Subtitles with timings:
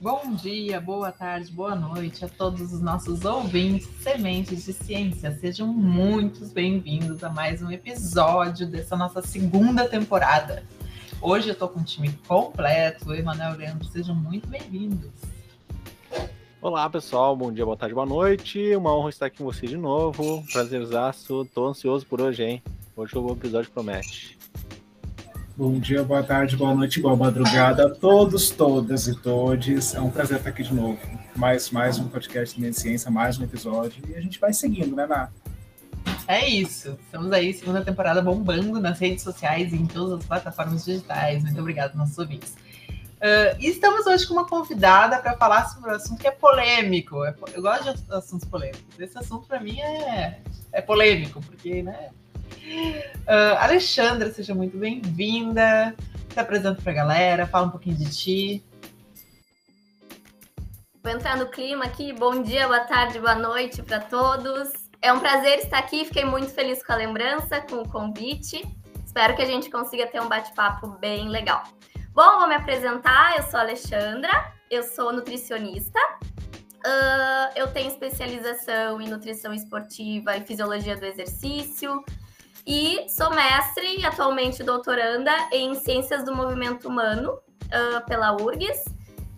[0.00, 5.30] Bom dia, boa tarde, boa noite a todos os nossos ouvintes sementes de ciência.
[5.30, 10.64] Sejam muito bem-vindos a mais um episódio dessa nossa segunda temporada.
[11.20, 15.10] Hoje eu tô com um time completo, eu e Manuel Leandro, sejam muito bem-vindos.
[16.62, 18.74] Olá pessoal, bom dia, boa tarde, boa noite.
[18.74, 20.42] Uma honra estar aqui com vocês de novo.
[20.50, 22.62] Prazerzaço, tô ansioso por hoje, hein?
[22.96, 24.39] Hoje o episódio promete.
[25.56, 29.94] Bom dia, boa tarde, boa noite, boa madrugada a todos, todas e todes.
[29.94, 30.98] É um prazer estar aqui de novo.
[31.36, 34.02] Mais, mais um podcast de Ciência, mais um episódio.
[34.08, 35.28] E a gente vai seguindo, né, Ná?
[36.26, 36.96] É isso.
[37.04, 41.42] Estamos aí, segunda temporada bombando nas redes sociais e em todas as plataformas digitais.
[41.42, 42.52] Muito obrigada, nossos ouvintes.
[43.20, 47.22] Uh, e estamos hoje com uma convidada para falar sobre um assunto que é polêmico.
[47.24, 48.98] É eu gosto de assuntos polêmicos.
[48.98, 50.40] Esse assunto, para mim, é,
[50.72, 52.10] é polêmico, porque, né?
[52.50, 55.94] Uh, Alexandra, seja muito bem-vinda.
[56.32, 58.64] Se apresenta para a galera, fala um pouquinho de ti.
[61.02, 62.12] Vou entrar no clima aqui.
[62.12, 64.68] Bom dia, boa tarde, boa noite para todos.
[65.02, 66.04] É um prazer estar aqui.
[66.04, 68.62] Fiquei muito feliz com a lembrança, com o convite.
[69.04, 71.64] Espero que a gente consiga ter um bate-papo bem legal.
[72.12, 73.36] Bom, vou me apresentar.
[73.36, 75.98] Eu sou Alexandra, eu sou nutricionista.
[76.86, 82.04] Uh, eu tenho especialização em nutrição esportiva e fisiologia do exercício.
[82.66, 88.84] E sou mestre e atualmente doutoranda em Ciências do Movimento Humano uh, pela URGS.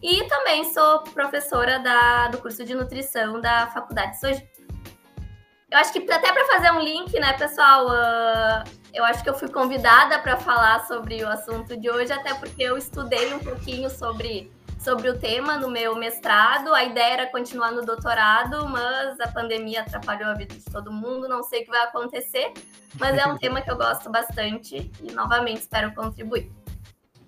[0.03, 4.47] E também sou professora da, do curso de nutrição da Faculdade Soji.
[5.70, 7.87] Eu acho que até para fazer um link, né, pessoal?
[7.87, 12.34] Uh, eu acho que eu fui convidada para falar sobre o assunto de hoje, até
[12.34, 14.53] porque eu estudei um pouquinho sobre
[14.83, 16.75] sobre o tema no meu mestrado.
[16.75, 21.29] A ideia era continuar no doutorado, mas a pandemia atrapalhou a vida de todo mundo.
[21.29, 22.53] Não sei o que vai acontecer,
[22.99, 26.51] mas é um tema que eu gosto bastante e novamente espero contribuir.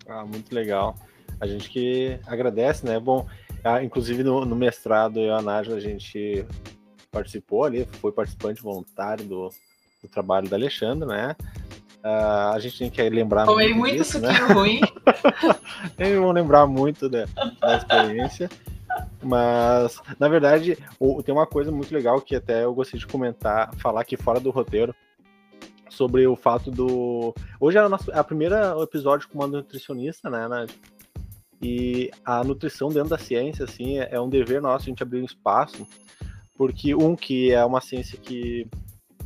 [0.09, 0.97] Ah, muito legal.
[1.41, 2.99] A gente que agradece, né?
[2.99, 3.27] Bom,
[3.63, 6.45] ah, inclusive no, no, mestrado eu e a Nájila, a gente
[7.11, 9.49] participou ali, foi participante voluntário do,
[10.03, 11.37] do trabalho da Alexandra, né?
[12.05, 13.47] Uh, a gente tem que lembrar.
[13.47, 14.55] Tomei muito disso, suquinho né?
[14.55, 14.81] ruim.
[15.97, 17.25] Nem vão lembrar muito da,
[17.59, 18.51] da experiência.
[19.23, 20.77] Mas, na verdade,
[21.25, 24.51] tem uma coisa muito legal que até eu gostaria de comentar, falar aqui fora do
[24.51, 24.95] roteiro,
[25.89, 27.35] sobre o fato do.
[27.59, 30.77] Hoje é a, nossa, é a primeira episódio com uma nutricionista, né, Nádia?
[31.63, 35.23] E a nutrição dentro da ciência, assim, é, é um dever nosso a gente abrir
[35.23, 35.87] um espaço,
[36.55, 38.67] porque, um, que é uma ciência que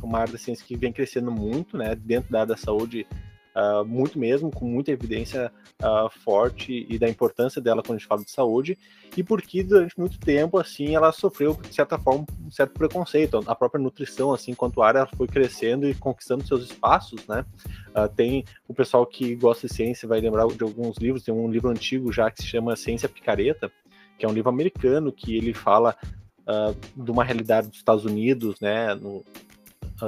[0.05, 3.05] uma área da ciência que vem crescendo muito, né, dentro da área da saúde,
[3.55, 5.51] uh, muito mesmo, com muita evidência
[5.81, 8.77] uh, forte e da importância dela quando a gente fala de saúde,
[9.15, 13.43] e porque durante muito tempo, assim, ela sofreu, de certa forma, um certo preconceito.
[13.47, 17.45] A própria nutrição, assim, quanto área, ela foi crescendo e conquistando seus espaços, né.
[17.89, 21.49] Uh, tem o pessoal que gosta de ciência vai lembrar de alguns livros, tem um
[21.49, 23.71] livro antigo já que se chama Ciência Picareta,
[24.17, 25.95] que é um livro americano que ele fala
[26.41, 29.23] uh, de uma realidade dos Estados Unidos, né, no,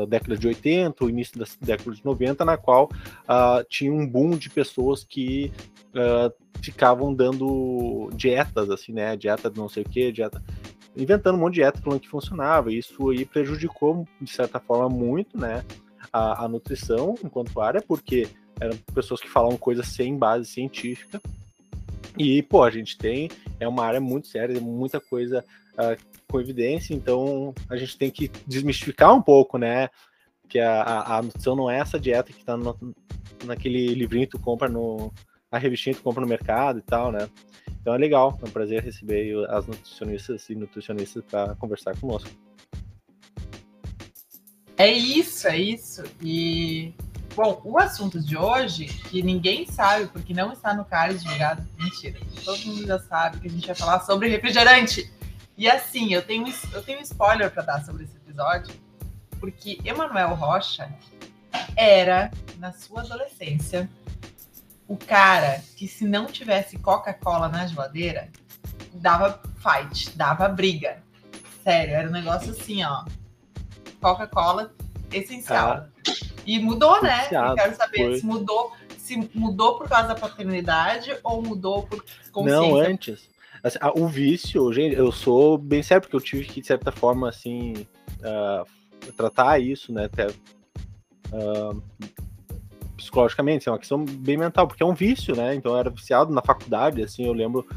[0.07, 4.31] década de 80, o início da década de 90, na qual uh, tinha um boom
[4.31, 5.51] de pessoas que
[5.89, 9.15] uh, ficavam dando dietas, assim, né?
[9.15, 10.41] Dieta de não sei o que, dieta.
[10.95, 12.71] Inventando um monte de dieta falando que funcionava.
[12.71, 15.63] E isso aí prejudicou, de certa forma, muito, né?
[16.11, 18.27] A, a nutrição enquanto área, porque
[18.59, 21.21] eram pessoas que falavam coisas sem base científica.
[22.17, 23.29] E, pô, a gente tem,
[23.61, 28.29] é uma área muito séria, muita coisa uh, com evidência, então a gente tem que
[28.47, 29.89] desmistificar um pouco, né?
[30.49, 32.57] Que a, a, a nutrição não é essa dieta que está
[33.45, 35.13] naquele livrinho que tu compra no.
[35.51, 37.29] a revistinha que tu compra no mercado e tal, né?
[37.79, 42.29] Então é legal, é um prazer receber as nutricionistas e nutricionistas para conversar conosco.
[44.77, 46.03] É isso, é isso.
[46.23, 46.93] E,
[47.35, 52.19] bom, o assunto de hoje, que ninguém sabe, porque não está no card divulgado, mentira,
[52.43, 55.11] todo mundo já sabe que a gente vai falar sobre refrigerante.
[55.57, 58.73] E assim, eu tenho, eu tenho um spoiler para dar sobre esse episódio,
[59.39, 60.91] porque Emanuel Rocha
[61.75, 63.89] era, na sua adolescência,
[64.87, 68.29] o cara que se não tivesse Coca-Cola na geladeira,
[68.93, 71.01] dava fight, dava briga.
[71.63, 73.05] Sério, era um negócio assim, ó.
[74.01, 74.73] Coca-Cola
[75.11, 75.71] essencial.
[75.71, 75.87] Ah,
[76.45, 77.27] e mudou, né?
[77.31, 78.17] Eu quero saber foi.
[78.17, 82.61] se mudou, se mudou por causa da paternidade ou mudou por consciência.
[82.61, 83.29] Não, antes.
[83.63, 87.29] Assim, o vício, gente, eu sou bem sério, porque eu tive que, de certa forma,
[87.29, 87.85] assim,
[88.19, 90.05] uh, tratar isso, né?
[90.05, 91.81] Até, uh,
[92.97, 95.53] psicologicamente, é uma questão bem mental, porque é um vício, né?
[95.53, 97.67] Então eu era viciado na faculdade, assim, eu lembro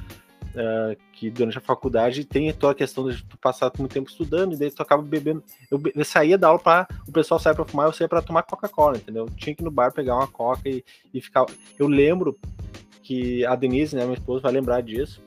[0.54, 4.54] uh, que durante a faculdade tem toda a questão de tu passar muito tempo estudando,
[4.54, 5.42] e daí tu acaba bebendo.
[5.70, 8.42] Eu, eu saía da aula para o pessoal sair para fumar, eu saía para tomar
[8.42, 9.26] Coca-Cola, entendeu?
[9.26, 11.46] Eu tinha que ir no bar pegar uma Coca e, e ficar.
[11.78, 12.38] Eu lembro
[13.02, 15.20] que a Denise, né, minha esposa, vai lembrar disso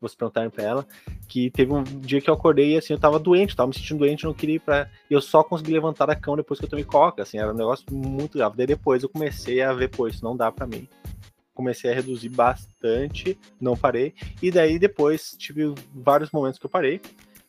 [0.00, 0.86] vocês perguntarem pra ela,
[1.28, 4.24] que teve um dia que eu acordei assim, eu tava doente, tava me sentindo doente,
[4.24, 4.88] não queria ir pra.
[5.08, 7.56] E eu só consegui levantar da cama depois que eu tomei coca, assim, era um
[7.56, 8.56] negócio muito grave.
[8.56, 10.88] Daí depois eu comecei a ver, pô, isso não dá pra mim.
[11.54, 14.14] Comecei a reduzir bastante, não parei.
[14.42, 17.00] E daí depois tive vários momentos que eu parei,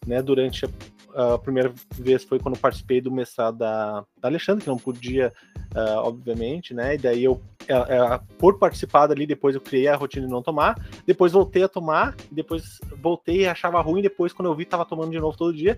[0.05, 0.21] né?
[0.21, 0.69] Durante a
[1.15, 5.33] a primeira vez foi quando participei do mestrado da, da Alexandre, que não podia,
[5.75, 6.95] uh, obviamente, né?
[6.95, 10.41] E daí eu, uh, uh, por participar dali, depois eu criei a rotina de não
[10.41, 10.75] tomar,
[11.05, 15.11] depois voltei a tomar, depois voltei e achava ruim, depois quando eu vi, tava tomando
[15.11, 15.77] de novo todo dia,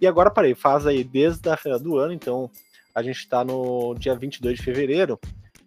[0.00, 0.54] e agora parei.
[0.54, 2.50] Faz aí desde a do ano, então
[2.94, 5.18] a gente tá no dia 22 de fevereiro,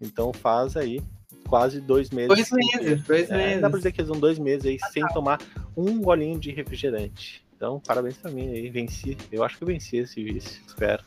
[0.01, 1.01] então faz aí
[1.47, 2.27] quase dois meses.
[2.27, 3.61] Dois meses, dois é, meses.
[3.61, 5.39] Dá pra dizer que são dois meses aí sem tomar
[5.75, 7.43] um golinho de refrigerante.
[7.55, 9.17] Então, parabéns pra mim aí, venci.
[9.31, 11.03] Eu acho que eu venci esse vício, espero.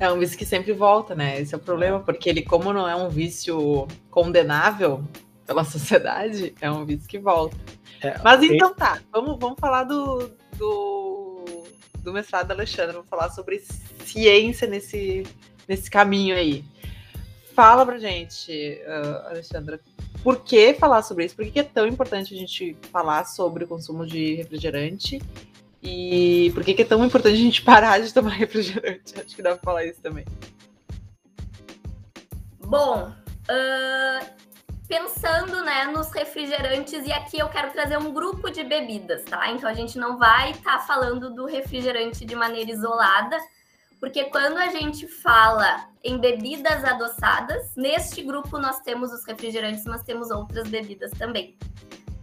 [0.00, 1.40] É um vício que sempre volta, né?
[1.40, 5.04] Esse é o problema, porque ele, como não é um vício condenável
[5.46, 7.56] pela sociedade, é um vício que volta.
[8.00, 11.44] É, Mas então tá, vamos, vamos falar do, do,
[12.02, 13.62] do mestrado da Alexandra, vamos falar sobre
[14.04, 15.22] ciência nesse,
[15.68, 16.64] nesse caminho aí.
[17.54, 19.78] Fala pra gente, uh, Alexandra,
[20.22, 21.36] por que falar sobre isso?
[21.36, 25.20] Por que é tão importante a gente falar sobre o consumo de refrigerante
[25.82, 29.20] e por que, é tão importante a gente parar de tomar refrigerante?
[29.20, 30.24] Acho que dá pra falar isso também.
[32.60, 33.12] Bom,
[33.50, 34.26] uh,
[34.88, 39.50] pensando né, nos refrigerantes, e aqui eu quero trazer um grupo de bebidas, tá?
[39.50, 43.36] Então a gente não vai estar tá falando do refrigerante de maneira isolada,
[44.00, 50.02] porque quando a gente fala em bebidas adoçadas, neste grupo nós temos os refrigerantes, mas
[50.02, 51.56] temos outras bebidas também.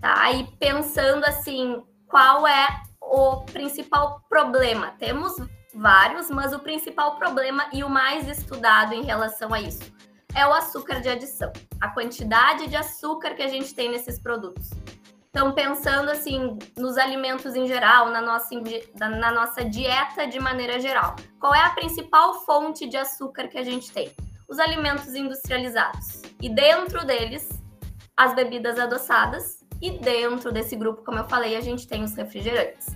[0.01, 0.31] Tá?
[0.31, 2.67] E pensando assim, qual é
[3.01, 4.93] o principal problema?
[4.97, 5.33] Temos
[5.73, 9.99] vários, mas o principal problema e o mais estudado em relação a isso
[10.35, 14.69] é o açúcar de adição, a quantidade de açúcar que a gente tem nesses produtos.
[15.39, 18.49] Então, pensando assim nos alimentos em geral, na nossa,
[18.99, 23.63] na nossa dieta de maneira geral, qual é a principal fonte de açúcar que a
[23.63, 24.11] gente tem?
[24.49, 26.23] Os alimentos industrializados.
[26.41, 27.47] E dentro deles,
[28.17, 29.63] as bebidas adoçadas.
[29.81, 32.87] E dentro desse grupo, como eu falei, a gente tem os refrigerantes.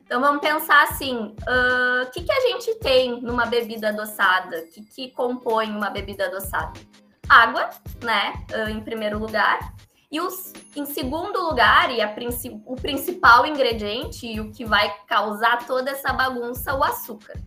[0.00, 4.60] Então vamos pensar assim: o uh, que, que a gente tem numa bebida adoçada?
[4.60, 6.80] O que, que compõe uma bebida adoçada?
[7.28, 7.68] Água,
[8.02, 8.32] né?
[8.54, 9.58] Uh, em primeiro lugar.
[10.10, 12.12] E os, em segundo lugar, e a,
[12.66, 17.38] o principal ingrediente e o que vai causar toda essa bagunça, o açúcar.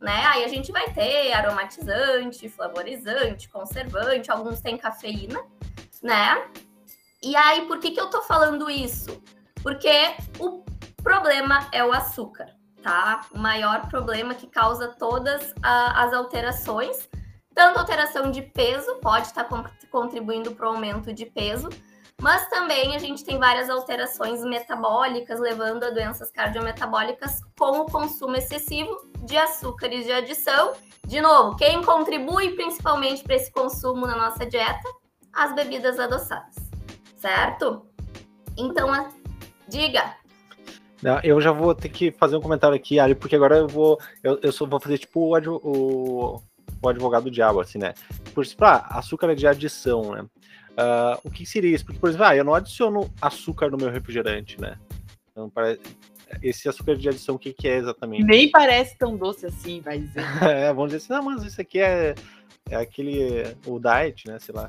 [0.00, 0.24] Né?
[0.26, 5.40] Aí a gente vai ter aromatizante, flavorizante, conservante, alguns têm cafeína,
[6.02, 6.48] né?
[7.22, 9.22] E aí, por que, que eu tô falando isso?
[9.62, 10.64] Porque o
[11.02, 12.46] problema é o açúcar,
[12.82, 13.26] tá?
[13.30, 17.10] O maior problema que causa todas a, as alterações,
[17.54, 19.46] tanto alteração de peso, pode estar
[19.90, 21.68] contribuindo para o aumento de peso,
[22.20, 28.36] mas também a gente tem várias alterações metabólicas, levando a doenças cardiometabólicas com o consumo
[28.36, 30.74] excessivo de açúcares de adição.
[31.06, 34.88] De novo, quem contribui principalmente para esse consumo na nossa dieta?
[35.32, 36.56] As bebidas adoçadas,
[37.16, 37.86] certo?
[38.56, 39.08] Então,
[39.68, 40.14] diga.
[41.24, 43.98] Eu já vou ter que fazer um comentário aqui, Ali, porque agora eu vou.
[44.22, 46.42] Eu, eu só vou fazer tipo o, o,
[46.82, 47.94] o advogado do diabo, assim, né?
[48.34, 50.26] Por exemplo, ah, açúcar é de adição, né?
[50.72, 51.84] Uh, o que seria isso?
[51.84, 54.78] Porque, por exemplo, ah, eu não adiciono açúcar no meu refrigerante, né?
[55.30, 55.80] Então, parece...
[56.40, 58.22] Esse açúcar de adição, o que, que é exatamente?
[58.22, 60.22] Nem parece tão doce assim, vai dizer.
[60.48, 62.14] é, vamos dizer assim, não, mas isso aqui é,
[62.70, 63.56] é aquele.
[63.66, 64.38] o diet, né?
[64.38, 64.68] Sei lá.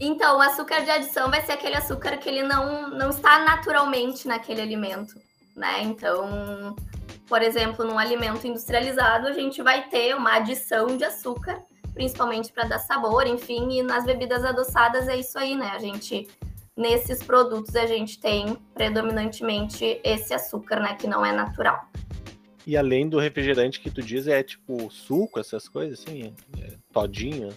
[0.00, 4.26] Então, o açúcar de adição vai ser aquele açúcar que ele não, não está naturalmente
[4.26, 5.14] naquele alimento,
[5.54, 5.82] né?
[5.82, 6.74] Então,
[7.26, 11.62] por exemplo, num alimento industrializado, a gente vai ter uma adição de açúcar,
[11.94, 15.70] principalmente para dar sabor, enfim, e nas bebidas adoçadas é isso aí, né?
[15.74, 16.28] A gente
[16.76, 21.88] nesses produtos a gente tem predominantemente esse açúcar, né, que não é natural.
[22.66, 27.50] E além do refrigerante que tu diz, é tipo suco, essas coisas assim, é todinho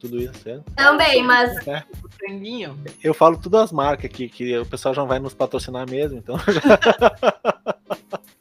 [0.00, 0.64] tudo isso, certo?
[0.72, 1.66] Também, mas.
[1.68, 1.84] É.
[3.04, 6.36] Eu falo tudo as marcas aqui, que o pessoal já vai nos patrocinar mesmo, então.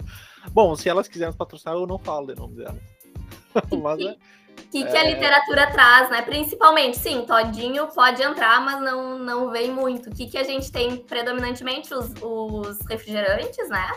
[0.51, 2.81] Bom, se elas quiserem nos patrocinar, eu não falo de nome delas.
[3.81, 4.15] mas é.
[4.69, 5.13] O que, que a é.
[5.13, 6.21] literatura traz, né?
[6.21, 10.11] Principalmente, sim, todinho pode entrar, mas não, não vem muito.
[10.11, 11.91] O que, que a gente tem predominantemente?
[11.91, 13.89] Os, os refrigerantes, né?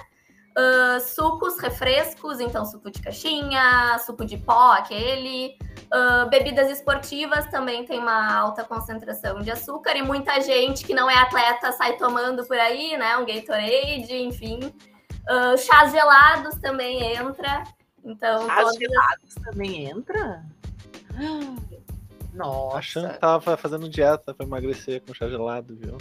[0.57, 5.59] Uh, sucos, refrescos, então suco de caixinha, suco de pó, aquele.
[5.93, 11.11] Uh, bebidas esportivas também tem uma alta concentração de açúcar e muita gente que não
[11.11, 13.15] é atleta sai tomando por aí, né?
[13.19, 14.59] Um Gatorade, enfim.
[15.29, 17.63] Uh, chás gelados também entra.
[18.03, 18.77] Então, chás todas...
[18.79, 20.43] gelados também entra?
[22.35, 22.77] Nossa.
[22.79, 25.97] Achando que tava fazendo dieta para emagrecer com chá gelado, viu?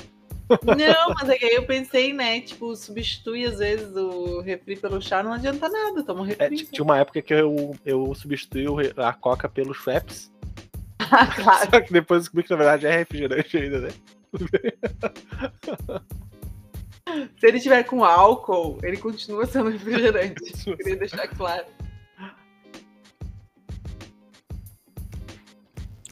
[0.66, 2.42] Não, mas é que aí eu pensei, né?
[2.42, 6.58] Tipo, substitui às vezes o refri pelo chá, não adianta nada, toma um É, refri.
[6.58, 8.66] t- tinha uma época que eu, eu substituí
[8.98, 10.30] a coca pelo Schweppes.
[11.00, 11.70] Ah, claro.
[11.72, 13.90] Só que depois descobri que na verdade é refrigerante ainda, né?
[17.40, 20.54] Se ele tiver com álcool, ele continua sendo refrigerante.
[20.78, 21.66] Queria deixar claro.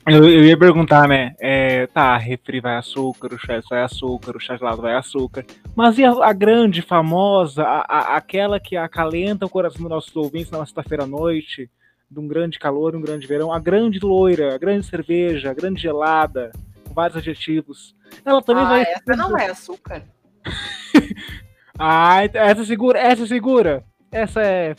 [0.09, 1.35] Eu, eu ia perguntar, né?
[1.39, 5.45] É, tá, refri vai açúcar, o chá vai açúcar, o chá gelado vai açúcar.
[5.75, 10.15] Mas e a, a grande, famosa, a, a- aquela que acalenta o coração dos nossos
[10.15, 11.69] ouvintes na sexta-feira à noite,
[12.09, 15.81] de um grande calor, um grande verão, a grande loira, a grande cerveja, a grande
[15.81, 16.51] gelada,
[16.87, 17.95] com vários adjetivos.
[18.25, 18.81] Ela também Ah, vai.
[18.81, 20.03] essa não é açúcar.
[21.81, 23.85] Ah, essa segura, essa segura.
[24.11, 24.75] Essa é.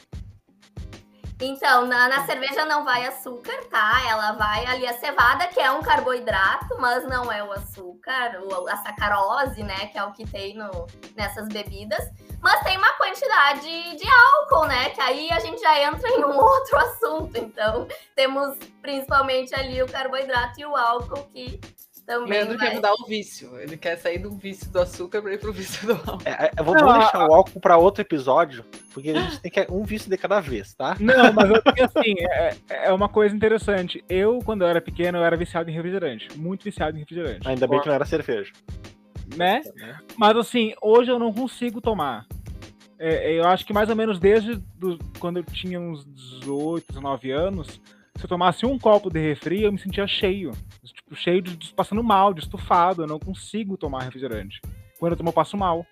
[1.40, 4.02] Então, na, na cerveja não vai açúcar, tá?
[4.08, 8.68] Ela vai ali a cevada, que é um carboidrato, mas não é o açúcar, o-
[8.68, 9.86] a sacarose, né?
[9.86, 12.04] Que é o que tem no, nessas bebidas.
[12.42, 14.90] Mas tem uma quantidade de álcool, né?
[14.90, 17.36] Que aí a gente já entra em um outro assunto.
[17.38, 21.58] Então, temos principalmente ali o carboidrato e o álcool, que
[22.06, 22.68] também Leandro vai...
[22.68, 23.58] quer mudar o vício.
[23.58, 26.18] Ele quer sair do vício do açúcar para ir pro vício do álcool.
[26.24, 29.40] É, é, vamos Não, vamos a- deixar o álcool pra outro episódio, porque a gente
[29.40, 30.96] tem que um vício de cada vez, tá?
[30.98, 34.04] Não, mas eu, porque, assim, é, é uma coisa interessante.
[34.08, 36.28] Eu, quando eu era pequeno, eu era viciado em refrigerante.
[36.36, 37.46] Muito viciado em refrigerante.
[37.48, 38.52] Ainda bem que não era cerveja.
[39.36, 39.62] Né?
[40.16, 42.26] Mas assim, hoje eu não consigo tomar.
[42.98, 47.30] É, eu acho que mais ou menos desde do- quando eu tinha uns 18, 19
[47.30, 47.80] anos,
[48.20, 50.52] se eu tomasse um copo de refri, eu me sentia cheio.
[50.84, 53.02] Tipo, cheio de, de- passando mal, de estufado.
[53.02, 54.60] Eu não consigo tomar refrigerante.
[54.98, 55.86] Quando eu tomo, eu passo mal.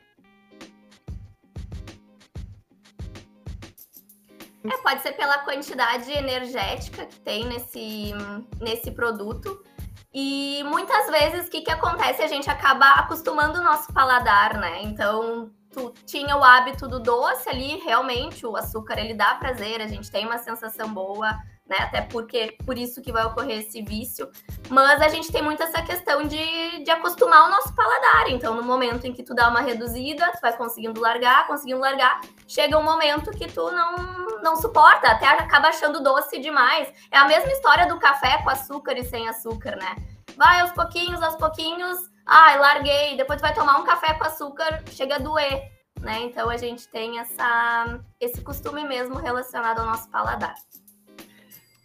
[4.63, 8.13] É, pode ser pela quantidade energética que tem nesse,
[8.61, 9.65] nesse produto.
[10.13, 12.21] E muitas vezes o que, que acontece?
[12.21, 14.83] A gente acaba acostumando o nosso paladar, né?
[14.83, 19.87] Então, tu tinha o hábito do doce ali, realmente o açúcar ele dá prazer, a
[19.87, 21.77] gente tem uma sensação boa, né?
[21.81, 24.31] Até porque por isso que vai ocorrer esse vício.
[24.71, 28.31] Mas a gente tem muito essa questão de, de acostumar o nosso paladar.
[28.31, 32.21] Então, no momento em que tu dá uma reduzida, tu vai conseguindo largar, conseguindo largar,
[32.47, 33.97] chega um momento que tu não,
[34.43, 36.89] não suporta, até acaba achando doce demais.
[37.11, 39.97] É a mesma história do café com açúcar e sem açúcar, né?
[40.37, 44.83] Vai aos pouquinhos, aos pouquinhos, ai, larguei, depois tu vai tomar um café com açúcar,
[44.93, 45.63] chega a doer,
[46.01, 46.21] né?
[46.23, 50.55] Então a gente tem essa, esse costume mesmo relacionado ao nosso paladar.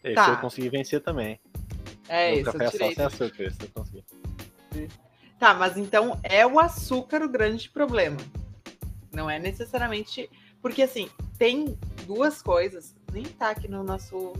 [0.03, 0.31] Esse Tá.
[0.31, 1.39] eu consegui vencer também.
[2.07, 2.95] É No isso, café eu só tirei.
[2.95, 4.03] sem açúcar, esse eu consegui.
[5.39, 8.17] Tá, mas então é o açúcar o grande problema.
[9.11, 10.29] Não é necessariamente.
[10.61, 14.33] Porque assim, tem duas coisas, nem tá aqui no nosso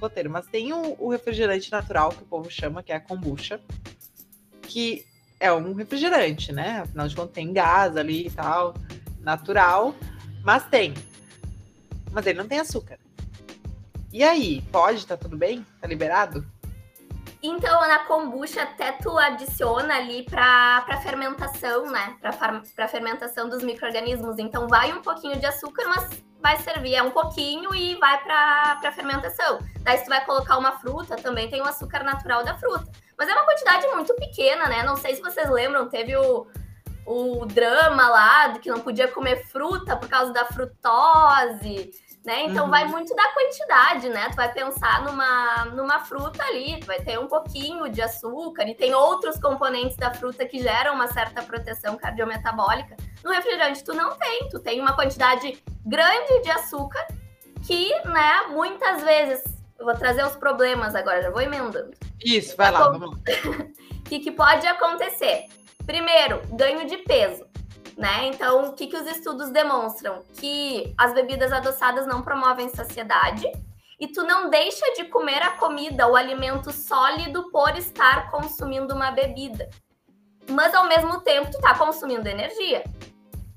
[0.00, 3.60] roteiro, mas tem o, o refrigerante natural, que o povo chama, que é a kombucha,
[4.62, 5.04] que
[5.38, 6.80] é um refrigerante, né?
[6.80, 8.74] Afinal de contas, tem gás ali e tal,
[9.20, 9.94] natural,
[10.44, 10.94] mas tem.
[12.12, 12.98] Mas ele não tem açúcar.
[14.12, 15.06] E aí, pode?
[15.06, 15.64] Tá tudo bem?
[15.80, 16.44] Tá liberado?
[17.42, 22.16] Então, na kombucha, até tu adiciona ali para fermentação, né?
[22.20, 24.38] Para fermentação dos micro-organismos.
[24.38, 26.96] Então, vai um pouquinho de açúcar, mas vai servir.
[26.96, 29.60] É um pouquinho e vai para fermentação.
[29.82, 32.90] Daí, se tu vai colocar uma fruta, também tem o açúcar natural da fruta.
[33.16, 34.82] Mas é uma quantidade muito pequena, né?
[34.82, 36.46] Não sei se vocês lembram, teve o,
[37.06, 41.90] o drama lá de que não podia comer fruta por causa da frutose
[42.24, 42.44] né?
[42.44, 42.70] Então Uhum.
[42.70, 44.28] vai muito da quantidade, né?
[44.30, 48.74] Tu vai pensar numa, numa fruta ali, tu vai ter um pouquinho de açúcar e
[48.74, 52.96] tem outros componentes da fruta que geram uma certa proteção cardiometabólica.
[53.24, 57.06] No refrigerante tu não tem, tu tem uma quantidade grande de açúcar
[57.66, 59.42] que, né, muitas vezes,
[59.78, 61.90] eu vou trazer os problemas agora, já vou emendando.
[62.22, 63.16] Isso, vai lá, vamos lá.
[63.16, 65.44] O que, que pode acontecer?
[65.86, 67.46] Primeiro, ganho de peso.
[68.00, 68.28] Né?
[68.28, 70.22] Então, o que, que os estudos demonstram?
[70.32, 73.46] Que as bebidas adoçadas não promovem saciedade
[74.00, 79.10] e tu não deixa de comer a comida, o alimento sólido, por estar consumindo uma
[79.10, 79.68] bebida.
[80.48, 82.84] Mas ao mesmo tempo, tu tá consumindo energia.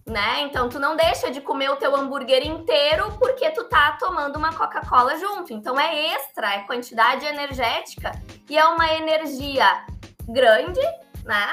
[0.05, 0.41] Né?
[0.41, 4.53] Então, tu não deixa de comer o teu hambúrguer inteiro porque tu tá tomando uma
[4.53, 5.53] Coca-Cola junto.
[5.53, 8.11] Então, é extra, é quantidade energética
[8.49, 9.85] e é uma energia
[10.27, 10.81] grande,
[11.23, 11.49] né?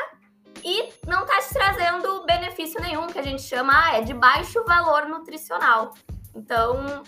[0.64, 4.64] E não tá te trazendo benefício nenhum, que a gente chama ah, é de baixo
[4.64, 5.94] valor nutricional.
[6.34, 7.02] Então,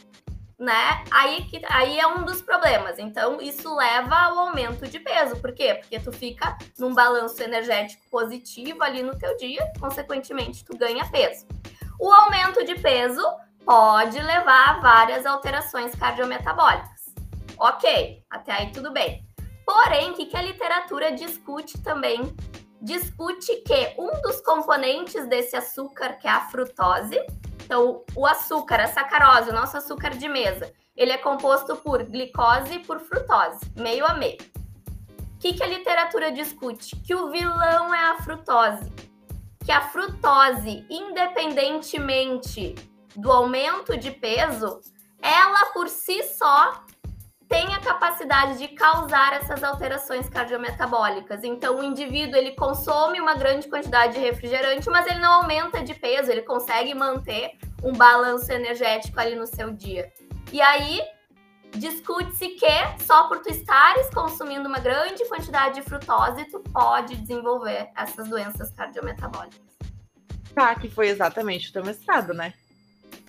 [0.58, 1.04] né?
[1.10, 2.98] Aí, que, aí é um dos problemas.
[2.98, 5.36] Então, isso leva ao aumento de peso.
[5.36, 5.74] Por quê?
[5.74, 11.46] Porque tu fica num balanço energético positivo ali no teu dia, consequentemente, tu ganha peso.
[11.98, 13.22] O aumento de peso
[13.64, 17.12] pode levar a várias alterações cardiometabólicas.
[17.58, 19.26] Ok, até aí tudo bem.
[19.64, 22.34] Porém, o que, que a literatura discute também
[22.82, 27.16] discute que um dos componentes desse açúcar, que é a frutose,
[27.64, 32.74] então o açúcar, a sacarose, o nosso açúcar de mesa, ele é composto por glicose
[32.74, 34.38] e por frutose, meio a meio.
[35.18, 36.96] O que, que a literatura discute?
[36.96, 38.92] Que o vilão é a frutose.
[39.64, 42.74] Que a frutose, independentemente
[43.14, 44.80] do aumento de peso,
[45.20, 46.84] ela por si só
[47.52, 51.44] tem a capacidade de causar essas alterações cardiometabólicas.
[51.44, 55.92] Então, o indivíduo ele consome uma grande quantidade de refrigerante, mas ele não aumenta de
[55.92, 60.10] peso, ele consegue manter um balanço energético ali no seu dia.
[60.50, 61.02] E aí,
[61.72, 67.90] discute-se que só por tu estares consumindo uma grande quantidade de frutose, tu pode desenvolver
[67.94, 69.60] essas doenças cardiometabólicas.
[70.54, 72.54] Tá, que foi exatamente o teu mestrado, né?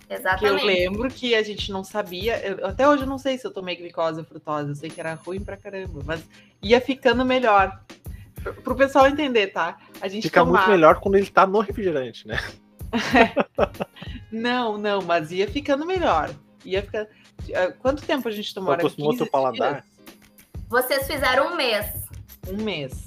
[0.08, 0.40] Exatamente.
[0.40, 2.38] Que eu lembro que a gente não sabia.
[2.46, 4.68] Eu, até hoje eu não sei se eu tomei glicose ou frutose.
[4.70, 6.22] Eu sei que era ruim pra caramba, mas
[6.62, 7.80] ia ficando melhor.
[8.42, 9.78] Pro, pro pessoal entender, tá?
[10.00, 10.58] A gente Fica tomava...
[10.58, 12.38] muito melhor quando ele tá no refrigerante, né?
[14.30, 16.30] não, não, mas ia ficando melhor.
[16.64, 17.06] Ia ficar.
[17.48, 18.72] Eh, quanto tempo a gente tomou?
[18.72, 19.82] Acostumou teu paladar?
[19.82, 19.84] Dias?
[20.68, 21.86] Vocês fizeram um mês.
[22.48, 23.04] Um mês.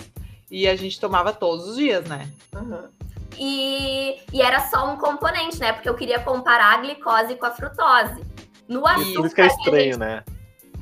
[0.49, 2.29] E a gente tomava todos os dias, né?
[2.55, 2.87] Uhum.
[3.37, 5.73] E, e era só um componente, né?
[5.73, 8.23] Porque eu queria comparar a glicose com a frutose.
[8.67, 9.25] No açúcar.
[9.25, 10.23] Isso que é estranho, gente, né?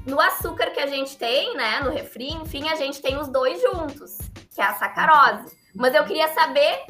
[0.06, 1.82] No açúcar que a gente tem, né?
[1.82, 4.18] No refri, enfim, a gente tem os dois juntos,
[4.54, 5.56] que é a sacarose.
[5.76, 6.86] Mas eu queria saber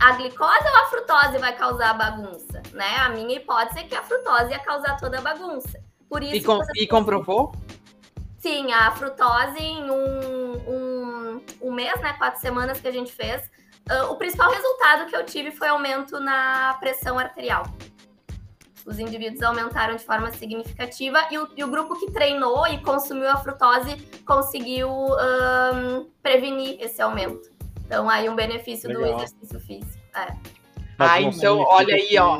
[0.00, 2.96] a glicose ou a frutose vai causar a bagunça, né?
[2.98, 5.78] A minha hipótese é que a frutose ia causar toda a bagunça.
[6.08, 7.52] Por isso e, com, e comprovou?
[8.38, 12.14] Sim, a frutose em um, um, um mês, né?
[12.14, 13.42] Quatro semanas que a gente fez,
[14.10, 17.64] o principal resultado que eu tive foi aumento na pressão arterial.
[18.86, 23.28] Os indivíduos aumentaram de forma significativa e o, e o grupo que treinou e consumiu
[23.28, 27.50] a frutose conseguiu um, prevenir esse aumento.
[27.84, 29.02] Então, aí um benefício Legal.
[29.02, 30.00] do exercício físico.
[30.14, 30.34] É.
[30.98, 32.38] Ah, então, olha aí, ó.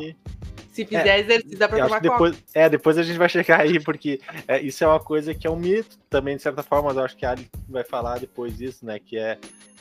[0.72, 3.80] Se fizer é, exercício, dá pra tomar depois, É, depois a gente vai chegar aí,
[3.80, 6.96] porque é, isso é uma coisa que é um mito também, de certa forma, mas
[6.96, 8.98] eu acho que a Ali vai falar depois disso, né?
[8.98, 9.38] Que é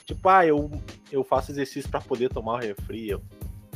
[0.10, 0.72] Tipo, ah, eu,
[1.12, 3.10] eu faço exercício para poder tomar o refri.
[3.10, 3.22] Eu,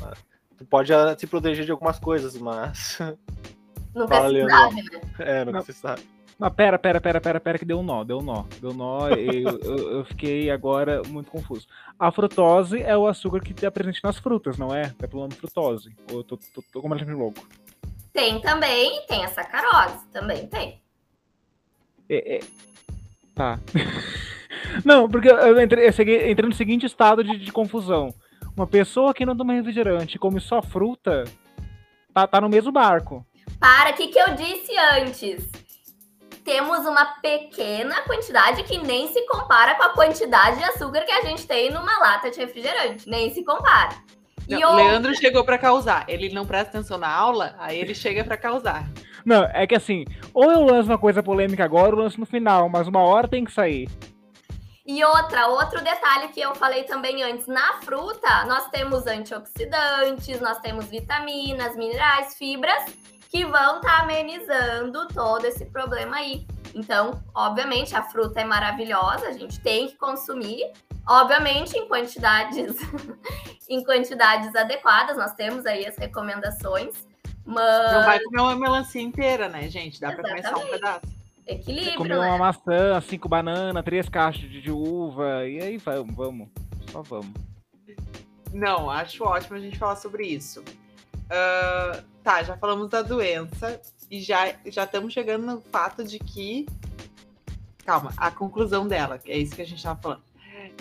[0.02, 0.14] ah,
[0.58, 2.98] tu pode ah, se proteger de algumas coisas, mas.
[3.94, 5.02] Nunca Fala, se sabe, né?
[5.20, 5.62] É, nunca não.
[5.62, 6.02] se sabe.
[6.40, 8.46] Mas pera, pera, pera, pera, pera, que deu um nó, deu um nó.
[8.60, 11.68] Deu um nó, eu, eu, eu, fiquei agora muito confuso.
[12.00, 14.90] A frutose é o açúcar que está presente nas frutas, não é?
[14.98, 15.96] Tá pulando frutose.
[16.12, 17.48] Ou eu tô, tô, tô completamente louco.
[18.12, 20.82] Tem também, tem a sacarose, também tem.
[22.10, 22.40] É, é...
[23.36, 23.60] Tá.
[24.84, 28.14] Não, porque eu entrei, eu cheguei, entrei no seguinte estado de, de, confusão.
[28.56, 31.24] Uma pessoa que não toma refrigerante come só fruta,
[32.14, 33.26] tá, tá no mesmo barco.
[33.60, 35.50] Para, o que, que eu disse antes?
[36.44, 41.22] Temos uma pequena quantidade que nem se compara com a quantidade de açúcar que a
[41.22, 43.10] gente tem numa lata de refrigerante.
[43.10, 43.96] Nem se compara.
[44.50, 46.06] Não, e Leandro chegou para causar.
[46.08, 48.90] Ele não presta atenção na aula, aí ele chega para causar.
[49.26, 52.26] Não, é que assim, ou eu lanço uma coisa polêmica agora, ou eu lanço no
[52.26, 53.90] final, mas uma hora tem que sair.
[54.86, 60.60] E outra, outro detalhe que eu falei também antes, na fruta nós temos antioxidantes, nós
[60.60, 62.84] temos vitaminas, minerais, fibras
[63.30, 66.46] que vão estar tá amenizando todo esse problema aí.
[66.76, 70.72] Então, obviamente, a fruta é maravilhosa, a gente tem que consumir,
[71.08, 72.76] obviamente em quantidades
[73.70, 75.16] em quantidades adequadas.
[75.16, 77.08] Nós temos aí as recomendações,
[77.46, 80.02] mas não vai comer uma melancia inteira, né, gente?
[80.02, 81.23] Dá para comer só um pedaço.
[81.46, 81.98] Equilíbrio.
[81.98, 82.28] Comer né?
[82.28, 86.50] uma maçã, cinco bananas, três caixas de, de uva, e aí vamos, vamos.
[86.92, 87.34] Só vamos.
[88.54, 90.62] Não, acho ótimo a gente falar sobre isso.
[90.62, 96.68] Uh, tá, já falamos da doença e já, já estamos chegando no fato de que.
[97.86, 100.24] Calma, a conclusão dela, que é isso que a gente estava falando.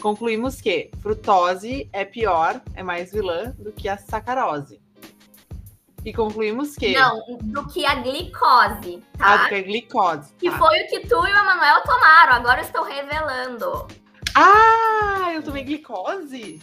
[0.01, 4.81] Concluímos que frutose é pior, é mais vilã do que a sacarose.
[6.05, 6.93] E concluímos que.
[6.93, 9.03] Não, do que a glicose.
[9.17, 9.35] Tá?
[9.35, 10.35] Ah, do que a glicose.
[10.39, 10.59] Que tá.
[10.59, 12.35] foi o que tu e o Emanuel tomaram.
[12.35, 13.87] Agora eu estou revelando.
[14.35, 16.61] Ah, eu tomei glicose?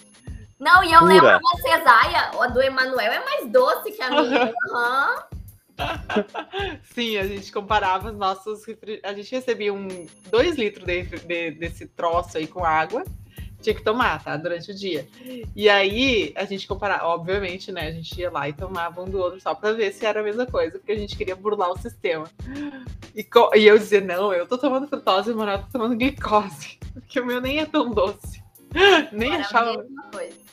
[0.60, 1.14] Não, e eu Pura.
[1.14, 4.54] lembro vocês, ai, a do Emanuel é mais doce que a minha.
[5.80, 6.78] Uhum.
[6.94, 8.64] Sim, a gente comparava os nossos.
[9.02, 9.88] A gente recebia um
[10.30, 13.06] 2 litros de, de, desse troço aí com água
[13.62, 14.38] tinha que tomar, tá?
[14.38, 15.08] Durante o dia.
[15.56, 17.88] E aí a gente comparava, obviamente, né?
[17.88, 20.24] A gente ia lá e tomava um do outro só pra ver se era a
[20.24, 22.30] mesma coisa, porque a gente queria burlar o sistema.
[23.16, 26.80] E, e eu dizia, não, eu tô tomando frutose e o Manuel tá tomando glicose,
[26.94, 28.42] porque o meu nem é tão doce.
[29.12, 29.72] nem Agora achava.
[29.72, 30.50] A mesma coisa.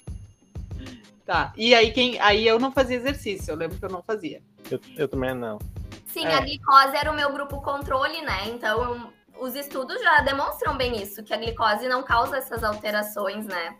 [1.25, 1.53] Tá.
[1.57, 4.41] E aí, quem, aí eu não fazia exercício, eu lembro que eu não fazia.
[4.71, 5.59] Eu, eu também não.
[6.07, 6.35] Sim, é.
[6.35, 8.49] a glicose era o meu grupo controle, né?
[8.49, 13.77] Então os estudos já demonstram bem isso, que a glicose não causa essas alterações, né?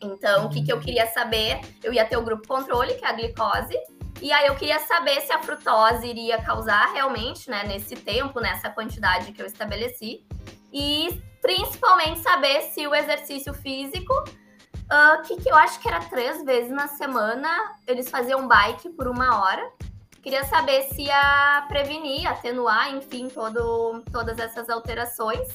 [0.00, 1.60] Então, o que, que eu queria saber?
[1.82, 3.74] Eu ia ter o grupo controle, que é a glicose,
[4.20, 8.70] e aí eu queria saber se a frutose iria causar realmente, né, nesse tempo, nessa
[8.70, 10.24] quantidade que eu estabeleci,
[10.72, 16.42] e principalmente saber se o exercício físico, uh, que, que eu acho que era três
[16.44, 17.48] vezes na semana,
[17.86, 19.70] eles faziam bike por uma hora.
[20.26, 25.46] Queria saber se ia prevenir, atenuar, enfim, todo, todas essas alterações.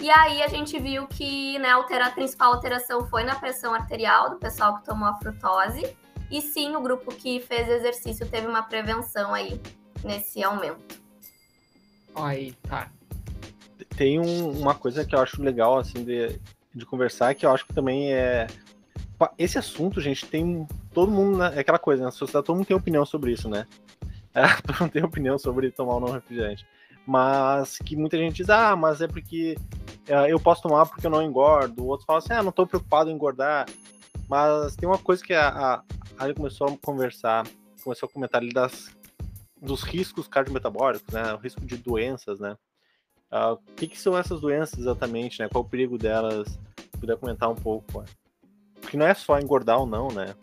[0.00, 4.36] E aí a gente viu que né, a principal alteração foi na pressão arterial do
[4.36, 5.82] pessoal que tomou a frutose.
[6.30, 9.60] E sim, o grupo que fez exercício teve uma prevenção aí
[10.04, 11.02] nesse aumento.
[12.14, 12.88] Aí, tá.
[13.96, 16.40] Tem um, uma coisa que eu acho legal, assim, de,
[16.72, 18.46] de conversar, que eu acho que também é.
[19.36, 20.68] Esse assunto, gente, tem.
[20.92, 21.42] Todo mundo.
[21.42, 23.66] É aquela coisa, na sociedade, todo mundo tem opinião sobre isso, né?
[24.34, 26.66] É, todo mundo tem opinião sobre tomar ou não refrigerante.
[27.06, 29.56] Mas que muita gente diz, ah, mas é porque
[30.08, 31.86] é, eu posso tomar porque eu não engordo.
[31.86, 33.66] Outros falam assim, ah, não estou preocupado em engordar.
[34.28, 35.82] Mas tem uma coisa que a, a,
[36.18, 37.46] Ali começou a conversar,
[37.82, 38.90] começou a comentar ali das,
[39.60, 41.34] dos riscos cardiometabólicos, né?
[41.34, 42.56] O risco de doenças, né?
[43.32, 45.48] Uh, o que, que, são essas doenças exatamente, né?
[45.48, 46.48] Qual o perigo delas?
[46.48, 48.00] Se puder comentar um pouco.
[48.00, 48.06] Né?
[48.80, 50.34] Porque não é só engordar ou não, né?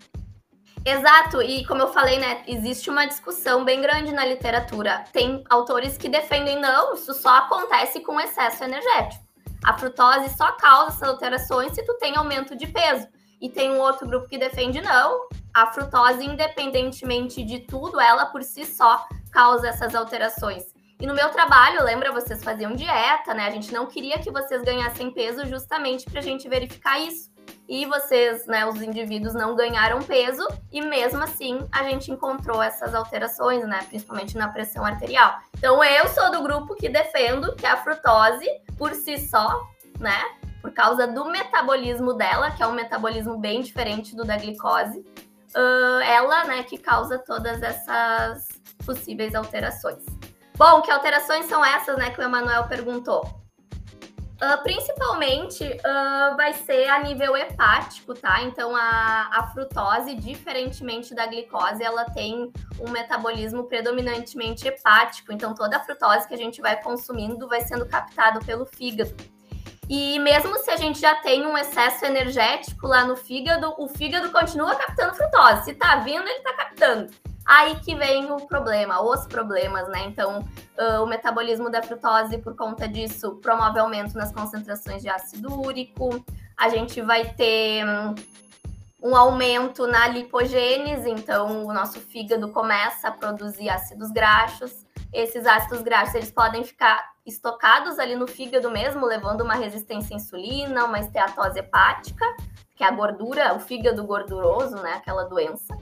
[0.83, 5.03] Exato, e como eu falei, né, existe uma discussão bem grande na literatura.
[5.13, 9.23] Tem autores que defendem não, isso só acontece com excesso energético.
[9.63, 13.07] A frutose só causa essas alterações se tu tem aumento de peso.
[13.39, 18.43] E tem um outro grupo que defende não, a frutose, independentemente de tudo, ela por
[18.43, 20.63] si só causa essas alterações.
[20.99, 23.47] E no meu trabalho, lembra, vocês faziam dieta, né?
[23.47, 27.30] A gente não queria que vocês ganhassem peso justamente para a gente verificar isso.
[27.71, 32.93] E vocês, né, os indivíduos não ganharam peso e mesmo assim a gente encontrou essas
[32.93, 35.39] alterações, né, principalmente na pressão arterial.
[35.57, 38.45] Então eu sou do grupo que defendo que a frutose
[38.77, 39.65] por si só,
[39.97, 40.21] né,
[40.61, 44.99] por causa do metabolismo dela, que é um metabolismo bem diferente do da glicose,
[45.55, 48.49] uh, ela, né, que causa todas essas
[48.85, 50.03] possíveis alterações.
[50.57, 53.40] Bom, que alterações são essas, né, que o Emanuel perguntou?
[54.41, 58.41] Uh, principalmente uh, vai ser a nível hepático, tá?
[58.41, 65.31] Então a, a frutose, diferentemente da glicose, ela tem um metabolismo predominantemente hepático.
[65.31, 69.15] Então toda a frutose que a gente vai consumindo vai sendo captado pelo fígado.
[69.87, 74.31] E mesmo se a gente já tem um excesso energético lá no fígado, o fígado
[74.31, 75.65] continua captando frutose.
[75.65, 77.13] Se tá vindo, ele tá captando.
[77.53, 80.05] Aí que vem o problema, os problemas, né?
[80.05, 85.61] Então, uh, o metabolismo da frutose, por conta disso, promove aumento nas concentrações de ácido
[85.61, 86.23] úrico.
[86.55, 88.15] A gente vai ter um,
[89.03, 94.85] um aumento na lipogênese, então o nosso fígado começa a produzir ácidos graxos.
[95.11, 100.17] Esses ácidos graxos eles podem ficar estocados ali no fígado mesmo, levando uma resistência à
[100.17, 102.25] insulina, uma esteatose hepática,
[102.77, 105.77] que é a gordura, o fígado gorduroso, né, aquela doença.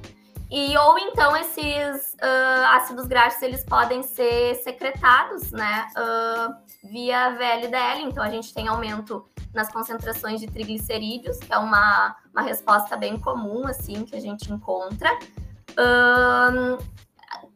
[0.52, 8.02] E ou então esses uh, ácidos graxos eles podem ser secretados, né, uh, via VLDL.
[8.04, 13.20] Então a gente tem aumento nas concentrações de triglicerídeos, que é uma, uma resposta bem
[13.20, 15.10] comum assim que a gente encontra.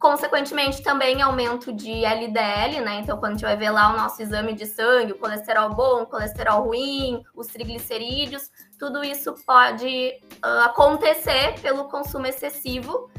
[0.04, 3.00] Consequentemente, também aumento de LDL, né?
[3.00, 6.02] Então, quando a gente vai ver lá o nosso exame de sangue, o colesterol bom,
[6.02, 10.12] o colesterol ruim, os triglicerídeos, tudo isso pode
[10.44, 13.10] uh, acontecer pelo consumo excessivo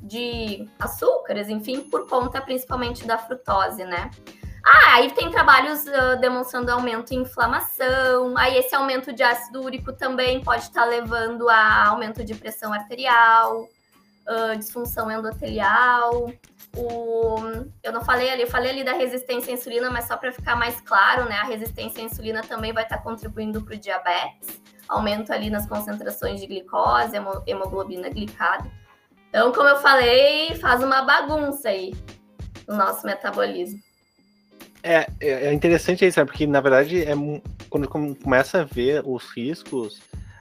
[0.00, 4.10] de açúcares, enfim, por conta principalmente da frutose, né?
[4.64, 8.36] Ah, aí tem trabalhos uh, demonstrando aumento em inflamação.
[8.36, 13.68] Aí esse aumento de ácido úrico também pode estar levando a aumento de pressão arterial
[14.26, 16.30] uh, disfunção endotelial.
[16.76, 17.36] O,
[17.82, 20.56] eu não falei ali, eu falei ali da resistência à insulina, mas só para ficar
[20.56, 21.36] mais claro, né?
[21.36, 24.61] A resistência à insulina também vai estar tá contribuindo para o diabetes,
[24.92, 28.70] aumento ali nas concentrações de glicose, hemoglobina glicada.
[29.28, 31.94] Então, como eu falei, faz uma bagunça aí
[32.68, 33.80] no nosso metabolismo.
[34.82, 37.14] É, é, é interessante isso, porque na verdade é
[37.70, 39.98] quando começa a ver os riscos,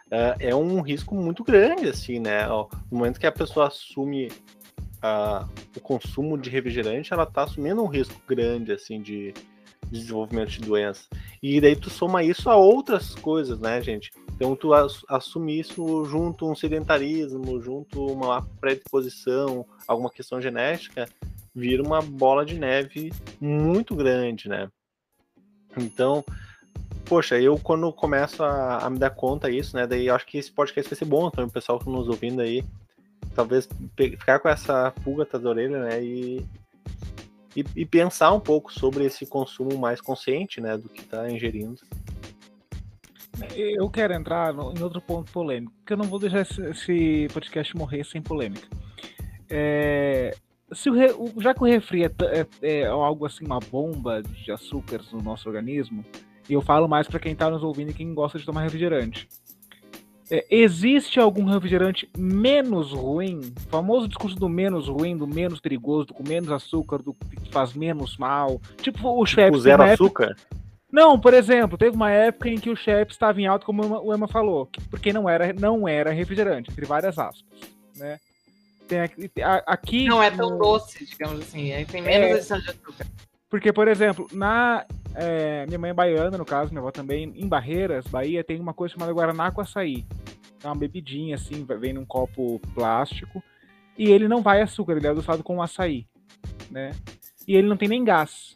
[0.08, 2.48] uh, é um risco muito grande, assim, né?
[2.48, 7.88] No momento que a pessoa assume uh, o consumo de refrigerante, ela está assumindo um
[7.88, 9.32] risco grande, assim, de,
[9.90, 11.06] de desenvolvimento de doença.
[11.42, 14.12] E daí tu soma isso a outras coisas, né, gente?
[14.42, 14.74] Então tu
[15.08, 21.08] assume isso junto um sedentarismo, junto uma predisposição, alguma questão genética,
[21.54, 24.68] vira uma bola de neve muito grande, né?
[25.78, 26.26] Então,
[27.06, 29.86] poxa, eu quando começo a, a me dar conta disso, né?
[29.86, 32.42] Daí acho que esse podcast vai ser bom também, o pessoal que tá nos ouvindo
[32.42, 32.66] aí.
[33.36, 36.04] Talvez ficar com essa pulga atrás da orelha, né?
[36.04, 36.44] E,
[37.56, 40.76] e, e, pensar um pouco sobre esse consumo mais consciente, né?
[40.80, 41.80] Do que tá ingerindo.
[43.56, 47.28] Eu quero entrar no, em outro ponto polêmico, porque eu não vou deixar esse, esse
[47.34, 48.68] podcast morrer sem polêmica.
[49.50, 50.36] É,
[50.74, 54.22] se o, re, o, já que o refri é, é, é, algo assim, uma bomba
[54.22, 56.06] de açúcares no nosso organismo,
[56.50, 59.28] e eu falo mais para quem está nos ouvindo e quem gosta de tomar refrigerante.
[60.30, 63.40] É, existe algum refrigerante menos ruim?
[63.40, 67.52] O famoso discurso do menos ruim, do menos perigoso, do com menos açúcar, do que
[67.52, 68.62] faz menos mal.
[68.82, 70.32] Tipo o tipo zero açúcar?
[70.32, 70.61] Época...
[70.92, 74.14] Não, por exemplo, teve uma época em que o Cheps estava em alta, como o
[74.14, 77.46] Emma falou, porque não era, não era refrigerante, entre várias aspas,
[77.96, 78.20] né?
[78.88, 79.00] Tem
[79.66, 82.34] aqui, não é tão doce, digamos assim, tem menos é...
[82.34, 83.08] adição de açúcar.
[83.50, 87.48] Porque, por exemplo, na é, minha mãe é baiana, no caso, minha avó também, em
[87.48, 90.06] Barreiras, Bahia, tem uma coisa chamada Guaraná com açaí.
[90.64, 93.44] É uma bebidinha, assim, vem num copo plástico.
[93.98, 96.08] E ele não vai açúcar, ele é adoçado com açaí,
[96.70, 96.92] né?
[97.48, 98.56] E ele não tem nem gás.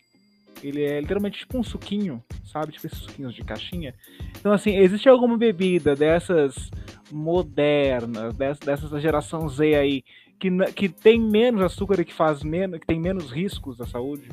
[0.65, 2.71] Ele é literalmente tipo um suquinho, sabe?
[2.71, 3.93] Tipo esses suquinhos de caixinha.
[4.39, 6.71] Então, assim, existe alguma bebida dessas
[7.11, 10.03] modernas, dessa geração Z aí,
[10.39, 14.29] que, que tem menos açúcar e que faz menos, que tem menos riscos à saúde?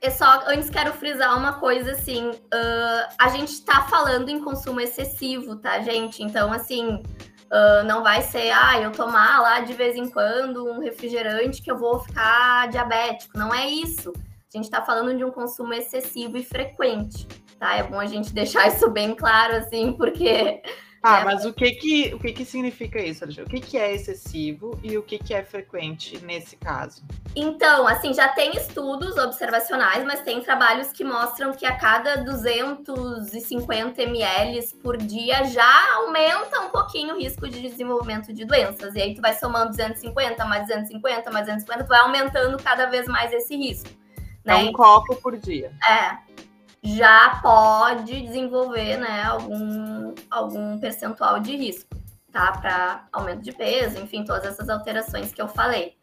[0.00, 4.80] Eu só antes quero frisar uma coisa assim, uh, a gente está falando em consumo
[4.80, 6.22] excessivo, tá, gente?
[6.24, 7.00] Então, assim,
[7.52, 11.70] uh, não vai ser, ah, eu tomar lá de vez em quando um refrigerante que
[11.70, 13.38] eu vou ficar diabético.
[13.38, 14.12] Não é isso.
[14.54, 17.26] A gente está falando de um consumo excessivo e frequente,
[17.58, 17.76] tá?
[17.76, 20.60] É bom a gente deixar isso bem claro, assim, porque
[21.02, 23.50] ah, é, mas o que que, o que que significa isso, Alexandre?
[23.50, 27.02] O que que é excessivo e o que que é frequente nesse caso?
[27.34, 34.00] Então, assim, já tem estudos observacionais, mas tem trabalhos que mostram que a cada 250
[34.00, 38.94] ml por dia já aumenta um pouquinho o risco de desenvolvimento de doenças.
[38.94, 43.08] E aí tu vai somando 250, mais 250, mais 250, tu vai aumentando cada vez
[43.08, 44.01] mais esse risco.
[44.44, 44.54] Né?
[44.54, 45.72] É um copo por dia.
[45.88, 46.32] É
[46.82, 51.88] já pode desenvolver né, algum, algum percentual de risco,
[52.32, 52.52] tá?
[52.52, 55.96] Para aumento de peso, enfim, todas essas alterações que eu falei.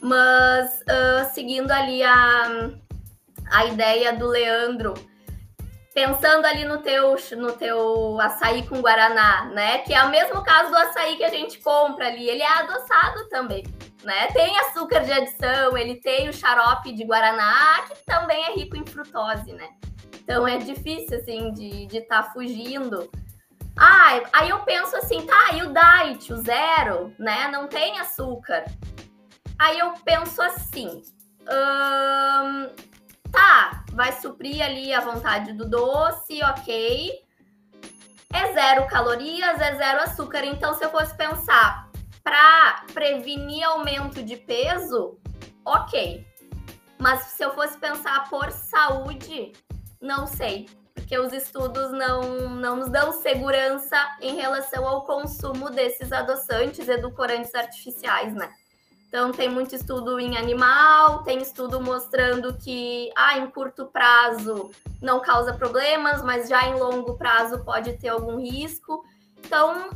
[0.00, 2.70] Mas uh, seguindo ali a,
[3.50, 4.94] a ideia do Leandro,
[5.94, 9.78] pensando ali no teu, no teu açaí com guaraná, né?
[9.78, 13.28] Que é o mesmo caso do açaí que a gente compra ali, ele é adoçado
[13.28, 13.62] também.
[14.02, 14.26] Né?
[14.32, 18.84] Tem açúcar de adição, ele tem o xarope de guaraná, que também é rico em
[18.84, 19.68] frutose, né?
[20.16, 23.10] Então é difícil, assim, de estar tá fugindo.
[23.78, 27.48] Ah, aí eu penso assim, tá, e o diet, o zero, né?
[27.48, 28.64] Não tem açúcar.
[29.58, 31.02] Aí eu penso assim,
[31.48, 32.70] hum,
[33.34, 37.12] tá, vai suprir ali a vontade do doce, ok.
[38.32, 40.44] É zero calorias, é zero açúcar.
[40.44, 41.90] Então, se eu fosse pensar
[42.22, 45.18] para prevenir aumento de peso,
[45.64, 46.24] ok.
[46.98, 49.52] Mas se eu fosse pensar por saúde,
[50.00, 56.12] não sei, porque os estudos não, não nos dão segurança em relação ao consumo desses
[56.12, 58.50] adoçantes, edulcorantes artificiais, né?
[59.14, 65.20] Então, tem muito estudo em animal, tem estudo mostrando que, ah, em curto prazo não
[65.20, 69.04] causa problemas, mas já em longo prazo pode ter algum risco.
[69.38, 69.90] Então,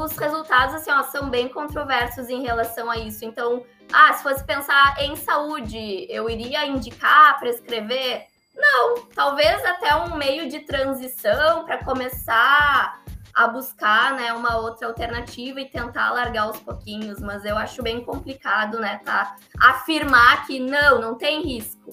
[0.00, 3.24] os resultados, assim, ó, são bem controversos em relação a isso.
[3.24, 8.24] Então, ah, se fosse pensar em saúde, eu iria indicar, prescrever?
[8.54, 13.02] Não, talvez até um meio de transição para começar
[13.34, 18.04] a buscar né, uma outra alternativa e tentar largar aos pouquinhos, mas eu acho bem
[18.04, 19.36] complicado, né, tá?
[19.60, 21.90] Afirmar que não, não tem risco,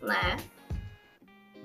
[0.00, 0.36] né?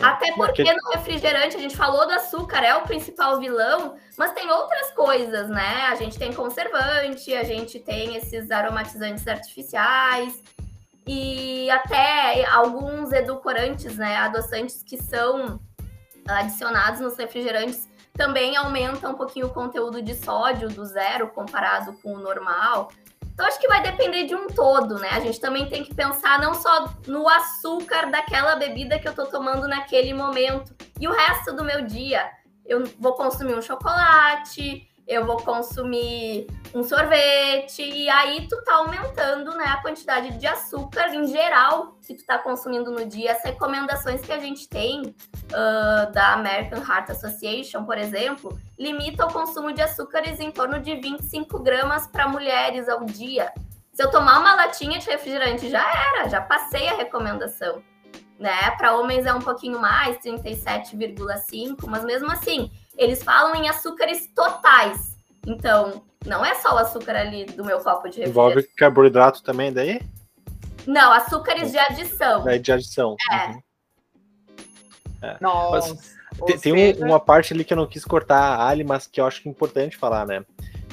[0.02, 4.50] Até porque no refrigerante a gente falou do açúcar, é o principal vilão, mas tem
[4.50, 5.86] outras coisas, né?
[5.92, 10.42] A gente tem conservante, a gente tem esses aromatizantes artificiais
[11.06, 15.60] e até alguns edulcorantes, né, adoçantes que são
[16.28, 22.14] adicionados nos refrigerantes também aumentam um pouquinho o conteúdo de sódio do zero comparado com
[22.14, 22.92] o normal.
[23.34, 25.10] Então acho que vai depender de um todo, né?
[25.12, 29.26] A gente também tem que pensar não só no açúcar daquela bebida que eu tô
[29.26, 32.30] tomando naquele momento e o resto do meu dia.
[32.66, 39.52] Eu vou consumir um chocolate, eu vou consumir um sorvete, e aí tu tá aumentando
[39.56, 43.34] né, a quantidade de açúcar em geral que tu tá consumindo no dia.
[43.34, 49.34] As recomendações que a gente tem uh, da American Heart Association, por exemplo, limita o
[49.34, 53.52] consumo de açúcares em torno de 25 gramas para mulheres ao dia.
[53.94, 55.86] Se eu tomar uma latinha de refrigerante, já
[56.16, 57.84] era, já passei a recomendação.
[58.40, 58.72] Né?
[58.72, 65.18] Para homens é um pouquinho mais, 37,5, mas mesmo assim, eles falam em açúcares totais.
[65.46, 68.30] Então, não é só o açúcar ali do meu copo de refrigerante.
[68.30, 70.02] Envolve carboidrato também daí?
[70.86, 72.48] Não, açúcares de adição.
[72.48, 73.16] É de adição.
[73.32, 73.48] É.
[73.48, 73.62] Uhum.
[75.22, 75.38] É.
[75.40, 75.98] Nossa.
[76.46, 79.22] Tem, tem um, uma parte ali que eu não quis cortar a Ali, mas que
[79.22, 80.44] eu acho que é importante falar, né?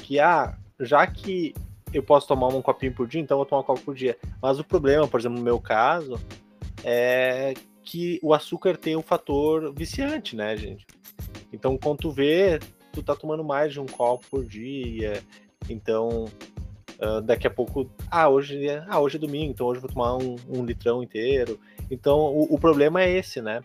[0.02, 1.54] Que ah, já que
[1.92, 4.16] eu posso tomar um copinho por dia, então eu vou tomar um copo por dia.
[4.42, 6.20] Mas o problema, por exemplo, no meu caso,
[6.84, 10.87] é que o açúcar tem um fator viciante, né, gente?
[11.52, 12.58] Então, quando tu vê,
[12.92, 15.22] tu tá tomando mais de um copo por dia.
[15.68, 16.26] Então,
[17.00, 19.90] uh, daqui a pouco, ah, hoje é, ah, hoje é domingo, então hoje eu vou
[19.90, 21.58] tomar um, um litrão inteiro.
[21.90, 23.62] Então, o, o, problema é esse, né?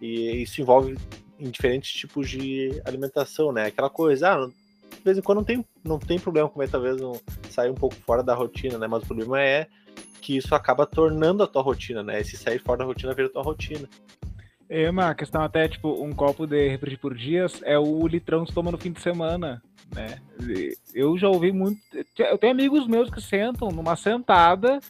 [0.00, 0.96] E isso envolve
[1.38, 3.66] em diferentes tipos de alimentação, né?
[3.66, 7.12] Aquela coisa, ah, de vez em quando não tem, não tem problema comer talvez um,
[7.50, 8.86] sair um pouco fora da rotina, né?
[8.86, 9.66] Mas o problema é
[10.20, 12.20] que isso acaba tornando a tua rotina, né?
[12.20, 13.88] Esse sair fora da rotina vira a tua rotina.
[14.76, 18.52] É uma questão até, tipo, um copo de refri por dia é o litrão que
[18.52, 19.62] toma no fim de semana,
[19.94, 20.18] né?
[20.92, 21.80] Eu já ouvi muito...
[22.18, 24.80] Eu tenho amigos meus que sentam numa sentada,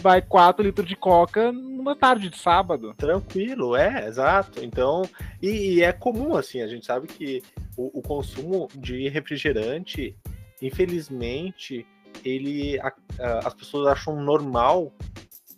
[0.00, 2.94] vai 4 litros de coca numa tarde de sábado.
[2.96, 4.64] Tranquilo, é, exato.
[4.64, 5.02] Então,
[5.42, 7.42] e, e é comum, assim, a gente sabe que
[7.76, 10.16] o, o consumo de refrigerante,
[10.62, 11.86] infelizmente,
[12.24, 14.90] ele a, a, as pessoas acham normal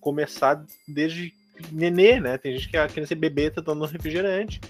[0.00, 1.32] começar desde
[1.70, 2.38] nenê, né?
[2.38, 4.60] Tem gente que a criança bebê tá dando refrigerante.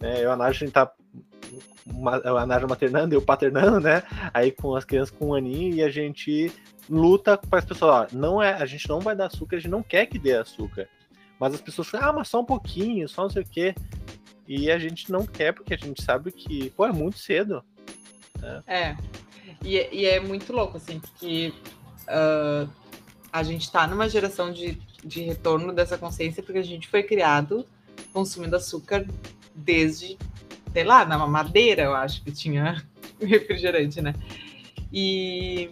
[0.00, 0.24] Né?
[0.24, 0.92] Eu, a Nádia, a gente tá
[2.34, 4.02] a Nádia maternando, eu paternando, né?
[4.32, 6.52] Aí com as crianças com um aninho e a gente
[6.88, 9.70] luta para as pessoas, ó, não é, a gente não vai dar açúcar, a gente
[9.70, 10.88] não quer que dê açúcar.
[11.38, 13.74] Mas as pessoas falam, ah, mas só um pouquinho, só não sei o quê.
[14.46, 17.62] E a gente não quer, porque a gente sabe que, pô, é muito cedo.
[18.40, 18.62] Né?
[18.66, 18.96] É.
[19.62, 21.52] E, e, é muito louco, assim, porque
[22.08, 22.68] uh,
[23.32, 27.66] a gente está numa geração de, de retorno dessa consciência, porque a gente foi criado
[28.12, 29.06] consumindo açúcar
[29.54, 30.16] desde,
[30.72, 32.84] sei lá, na mamadeira, eu acho que tinha
[33.20, 34.14] refrigerante, né?
[34.92, 35.70] E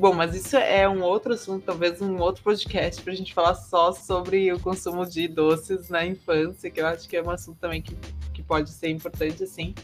[0.00, 3.54] Bom, mas isso é um outro assunto, talvez um outro podcast para a gente falar
[3.54, 7.58] só sobre o consumo de doces na infância, que eu acho que é um assunto
[7.58, 7.94] também que,
[8.32, 9.74] que pode ser importante, assim.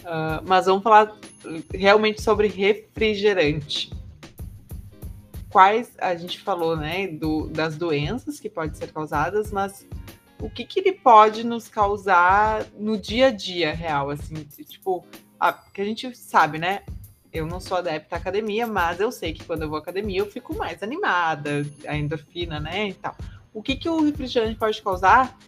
[0.00, 1.16] Uh, mas vamos falar
[1.72, 3.90] realmente sobre refrigerante.
[5.50, 9.86] Quais a gente falou, né, do, das doenças que podem ser causadas, mas
[10.40, 15.04] o que, que ele pode nos causar no dia a dia real, assim, tipo,
[15.38, 16.82] a, que a gente sabe, né?
[17.32, 20.18] eu não sou adepta à academia, mas eu sei que quando eu vou à academia
[20.18, 23.16] eu fico mais animada, a endorfina, né, e tal.
[23.52, 25.38] O que, que o refrigerante pode causar?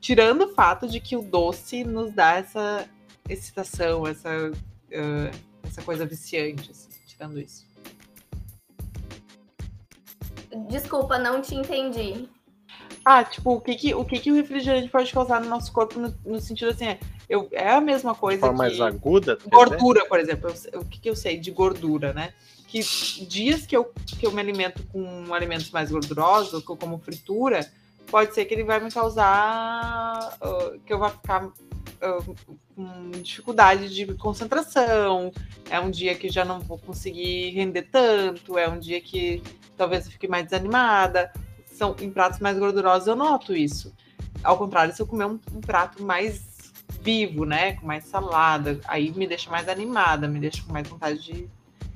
[0.00, 2.88] Tirando o fato de que o doce nos dá essa
[3.28, 7.65] excitação, essa, uh, essa coisa viciante, assim, tirando isso.
[10.68, 12.28] Desculpa, não te entendi.
[13.04, 15.98] Ah, tipo, o que, que, o, que, que o refrigerante pode causar no nosso corpo
[15.98, 18.38] no, no sentido assim, é, eu, é a mesma coisa.
[18.38, 19.38] De forma mais aguda?
[19.46, 20.52] Gordura, por exemplo.
[20.72, 22.34] Eu, o que, que eu sei de gordura, né?
[22.66, 22.80] Que
[23.26, 27.60] dias que eu, que eu me alimento com alimentos mais gordurosos, como fritura,
[28.10, 30.36] pode ser que ele vai me causar.
[30.42, 31.48] Uh, que eu vá ficar
[32.74, 35.32] com dificuldade de concentração.
[35.70, 38.58] É um dia que já não vou conseguir render tanto.
[38.58, 39.42] É um dia que
[39.76, 41.32] talvez eu fique mais desanimada.
[41.66, 43.94] São, em pratos mais gordurosos eu noto isso.
[44.42, 46.56] Ao contrário, se eu comer um, um prato mais
[47.00, 47.74] vivo, né?
[47.74, 48.80] Com mais salada.
[48.86, 51.48] Aí me deixa mais animada, me deixa com mais vontade de.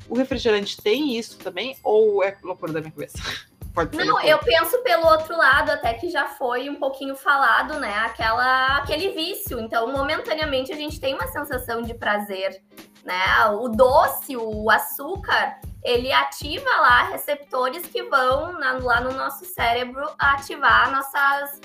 [0.08, 1.76] O refrigerante tem isso também?
[1.82, 3.18] Ou é loucura da minha cabeça?
[3.86, 7.98] Pode Não, eu penso pelo outro lado, até que já foi um pouquinho falado, né?
[8.00, 9.58] Aquela, aquele vício.
[9.58, 12.62] Então, momentaneamente, a gente tem uma sensação de prazer,
[13.04, 13.46] né?
[13.52, 20.06] O doce, o açúcar, ele ativa lá receptores que vão na, lá no nosso cérebro
[20.18, 21.60] ativar nossas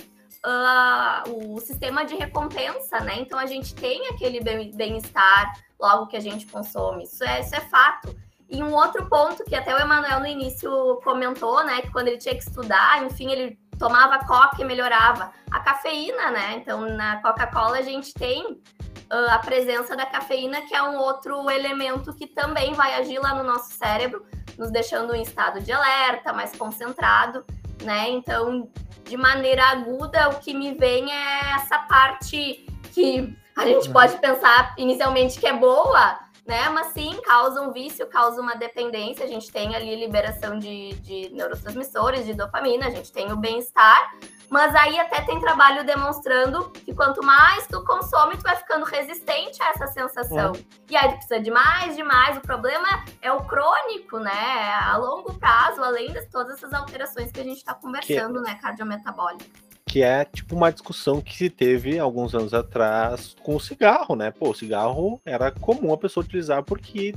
[0.45, 3.15] uh, o sistema de recompensa, né?
[3.19, 4.39] Então a gente tem aquele
[4.73, 7.03] bem-estar logo que a gente consome.
[7.03, 8.15] Isso é, isso é fato.
[8.49, 11.81] E um outro ponto que até o Emanuel no início comentou, né?
[11.81, 15.31] Que quando ele tinha que estudar, enfim, ele tomava coca e melhorava.
[15.51, 16.55] A cafeína, né?
[16.57, 21.49] Então, na Coca-Cola a gente tem uh, a presença da cafeína, que é um outro
[21.49, 24.25] elemento que também vai agir lá no nosso cérebro,
[24.57, 27.43] nos deixando em estado de alerta, mais concentrado,
[27.83, 28.09] né?
[28.09, 28.69] Então,
[29.03, 34.73] de maneira aguda, o que me vem é essa parte que a gente pode pensar
[34.77, 36.69] inicialmente que é boa, né?
[36.69, 39.25] Mas sim, causa um vício, causa uma dependência.
[39.25, 44.15] A gente tem ali liberação de, de neurotransmissores, de dopamina, a gente tem o bem-estar,
[44.49, 49.61] mas aí até tem trabalho demonstrando que quanto mais tu consome, tu vai ficando resistente
[49.63, 50.53] a essa sensação.
[50.55, 50.59] É.
[50.91, 52.37] E aí tu precisa de mais, de mais.
[52.37, 52.87] O problema
[53.21, 54.73] é o crônico, né?
[54.83, 58.47] A longo prazo, além de todas essas alterações que a gente está conversando, que...
[58.47, 58.59] né?
[58.61, 59.64] Cardiometabólicas
[59.95, 64.29] que é tipo uma discussão que se teve alguns anos atrás com o cigarro, né?
[64.29, 67.15] Pô, o cigarro era comum a pessoa utilizar porque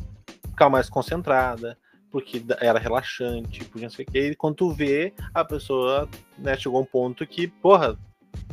[0.48, 1.76] ficava mais concentrada,
[2.08, 4.20] porque era relaxante, porque não sei o que.
[4.20, 6.08] E quando tu vê, a pessoa
[6.38, 7.98] né, chegou a um ponto que, porra,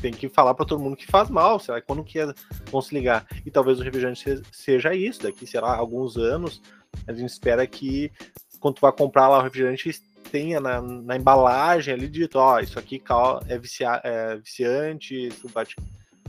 [0.01, 2.17] tem que falar para todo mundo que faz mal, será quando que
[2.71, 3.27] vão se ligar?
[3.45, 6.63] E talvez o refrigerante seja isso, daqui, sei lá, alguns anos,
[7.07, 8.11] a gente espera que
[8.59, 10.01] quando tu vai comprar lá o refrigerante
[10.31, 13.01] tenha na, na embalagem ali dito, ó, oh, isso aqui
[13.47, 15.75] é, vicia, é viciante, isso vai te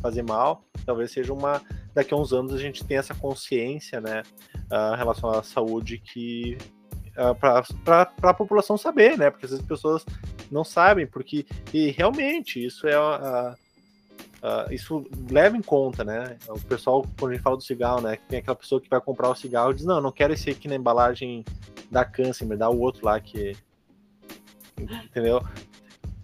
[0.00, 0.64] fazer mal.
[0.84, 1.60] Talvez seja uma.
[1.94, 4.22] Daqui a uns anos a gente tenha essa consciência, né,
[4.70, 6.58] uh, relacionada à saúde que
[7.16, 7.34] uh,
[7.84, 9.30] para a população saber, né?
[9.30, 10.04] Porque às vezes as pessoas
[10.50, 13.52] não sabem, porque e realmente isso é uh,
[14.42, 16.36] uh, isso leva em conta, né?
[16.48, 18.18] O pessoal quando a gente fala do cigarro, né?
[18.28, 20.68] Tem aquela pessoa que vai comprar o cigarro e diz não, não quero esse aqui
[20.68, 21.44] na embalagem
[21.90, 23.56] da câncer, me dá o outro lá que
[25.04, 25.42] entendeu?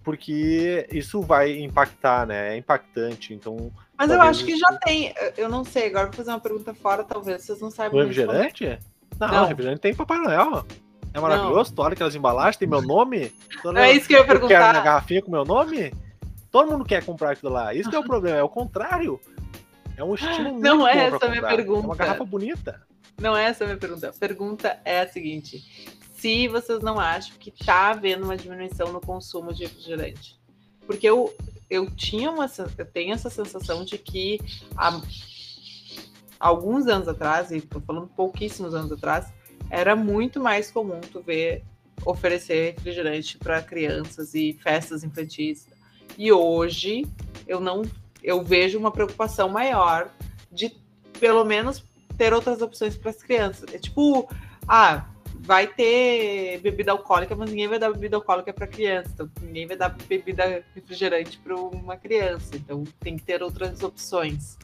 [0.02, 2.54] Porque isso vai impactar, né?
[2.54, 3.72] É impactante, então.
[3.96, 5.14] Mas eu acho que já tem.
[5.36, 7.98] Eu não sei, agora vou fazer uma pergunta fora, talvez vocês não saibam.
[7.98, 8.78] O refrigerante?
[9.18, 10.66] Não, não, refrigerante tem Papai Noel.
[11.14, 11.76] É maravilhoso, não.
[11.76, 13.32] tu olha aquelas embalagens, tem meu nome.
[13.76, 14.48] é isso que eu ia perguntar.
[14.48, 15.92] Quero na garrafinha com meu nome?
[16.50, 17.72] Todo mundo quer comprar aquilo lá.
[17.72, 19.20] Isso que é o problema, é o contrário.
[19.96, 21.82] É um estilo muito Não é essa a minha pergunta.
[21.82, 22.82] É uma garrafa bonita.
[23.20, 24.08] Não é essa a minha pergunta.
[24.08, 25.62] A pergunta é a seguinte:
[26.22, 30.38] se vocês não acham que está havendo uma diminuição no consumo de refrigerante.
[30.86, 31.34] Porque eu,
[31.68, 32.48] eu tinha uma
[32.78, 34.38] eu tenho essa sensação de que
[34.76, 35.00] há
[36.38, 39.32] alguns anos atrás, e estou falando pouquíssimos anos atrás,
[39.68, 41.64] era muito mais comum tu ver
[42.06, 45.66] oferecer refrigerante para crianças e festas infantis.
[46.16, 47.04] E hoje
[47.48, 47.82] eu não
[48.22, 50.08] eu vejo uma preocupação maior
[50.52, 50.72] de
[51.18, 51.84] pelo menos
[52.16, 53.74] ter outras opções para as crianças.
[53.74, 54.28] É tipo,
[54.68, 55.08] ah,
[55.42, 59.10] vai ter bebida alcoólica, mas ninguém vai dar bebida alcoólica para criança.
[59.12, 62.56] Então, ninguém vai dar bebida refrigerante para uma criança.
[62.56, 64.56] Então, tem que ter outras opções.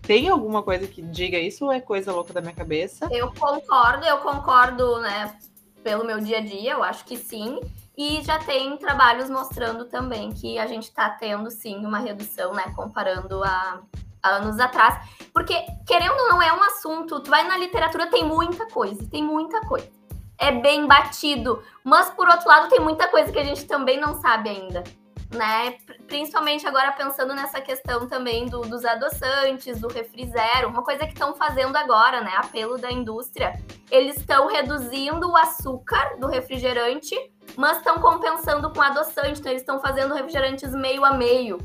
[0.00, 3.06] Tem alguma coisa que diga isso ou é coisa louca da minha cabeça?
[3.12, 5.36] Eu concordo, eu concordo, né?
[5.84, 7.60] Pelo meu dia a dia, eu acho que sim.
[7.96, 12.72] E já tem trabalhos mostrando também que a gente está tendo sim uma redução, né?
[12.74, 13.82] Comparando a,
[14.22, 14.98] anos atrás.
[15.32, 15.54] Porque,
[15.86, 17.20] querendo ou não, é um assunto.
[17.20, 19.90] Tu vai na literatura, tem muita coisa, tem muita coisa.
[20.38, 21.62] É bem batido.
[21.84, 24.84] Mas, por outro lado, tem muita coisa que a gente também não sabe ainda.
[25.30, 25.78] Né?
[26.06, 31.14] Principalmente agora pensando nessa questão também do, dos adoçantes, do refri zero, uma coisa que
[31.14, 32.32] estão fazendo agora, né?
[32.36, 33.58] Apelo da indústria.
[33.90, 37.16] Eles estão reduzindo o açúcar do refrigerante,
[37.56, 39.40] mas estão compensando com adoçante.
[39.40, 41.56] Então, eles estão fazendo refrigerantes meio a meio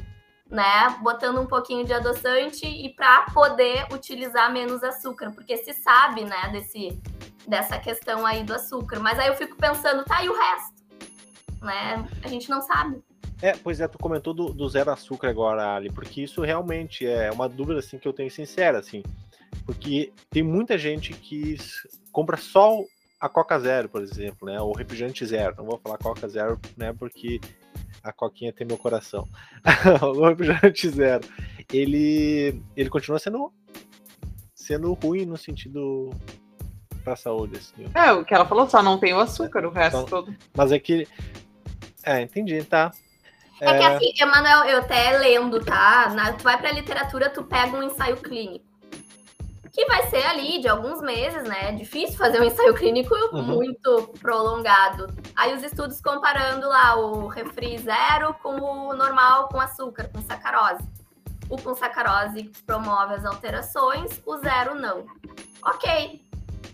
[0.49, 0.97] né?
[1.01, 6.49] Botando um pouquinho de adoçante e para poder utilizar menos açúcar, porque se sabe, né,
[6.51, 6.99] desse,
[7.47, 8.99] dessa questão aí do açúcar.
[8.99, 10.83] Mas aí eu fico pensando, tá, e o resto?
[11.61, 12.07] Né?
[12.23, 13.01] A gente não sabe.
[13.41, 17.31] É, pois é, tu comentou do, do zero açúcar agora, Ali, porque isso realmente é
[17.31, 19.03] uma dúvida assim que eu tenho sincera, assim,
[19.63, 21.55] porque tem muita gente que
[22.11, 22.79] compra só
[23.19, 25.55] a Coca Zero, por exemplo, né, ou refrigerante zero.
[25.57, 27.39] Não vou falar Coca Zero, né, porque
[28.03, 29.27] a coquinha tem meu coração.
[30.01, 31.27] o refrigerante zero.
[31.71, 33.51] Ele, ele continua sendo,
[34.55, 36.09] sendo ruim no sentido
[37.03, 37.57] para a saúde.
[37.57, 37.85] Assim.
[37.93, 40.35] É, o que ela falou, só não tem o açúcar, o resto então, todo.
[40.55, 41.07] Mas é que.
[42.03, 42.91] É, entendi, tá.
[43.59, 46.09] É, é que assim, Emanuel, eu até lendo, tá?
[46.13, 48.66] Na, tu vai pra literatura, tu pega um ensaio clínico
[49.78, 51.69] que vai ser ali de alguns meses, né?
[51.69, 53.43] É difícil fazer um ensaio clínico uhum.
[53.43, 55.13] muito prolongado.
[55.36, 60.84] Aí os estudos comparando lá o refri zero com o normal com açúcar, com sacarose.
[61.47, 65.05] O com sacarose promove as alterações, o zero não.
[65.63, 66.26] Ok,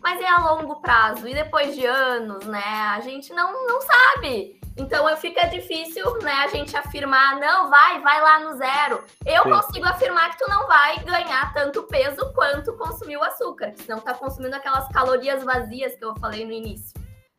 [0.03, 2.61] mas é a longo prazo e depois de anos, né?
[2.61, 4.59] A gente não, não sabe.
[4.75, 9.03] Então fica difícil, né, a gente afirmar, não, vai, vai lá no zero.
[9.23, 9.51] Eu Sim.
[9.51, 13.99] consigo afirmar que tu não vai ganhar tanto peso quanto consumiu o açúcar, que senão
[13.99, 16.91] tá consumindo aquelas calorias vazias que eu falei no início.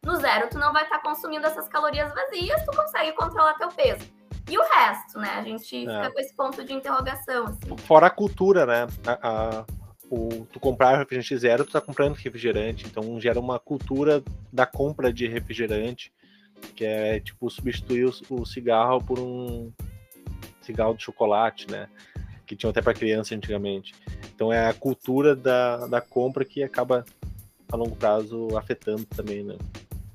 [0.05, 3.69] No zero, tu não vai estar tá consumindo essas calorias vazias, tu consegue controlar teu
[3.69, 4.07] peso.
[4.49, 5.31] E o resto, né?
[5.37, 5.97] A gente é.
[5.97, 7.47] fica com esse ponto de interrogação.
[7.47, 7.77] Assim.
[7.79, 8.87] Fora a cultura, né?
[9.07, 9.65] A, a,
[10.15, 12.87] o, tu comprar refrigerante zero, tu tá comprando refrigerante.
[12.87, 16.12] Então gera uma cultura da compra de refrigerante
[16.75, 19.73] que é tipo substituir o, o cigarro por um
[20.62, 21.89] cigarro de chocolate, né?
[22.47, 23.95] Que tinha até para criança antigamente.
[24.35, 27.05] Então é a cultura da, da compra que acaba
[27.71, 29.57] a longo prazo afetando também, né?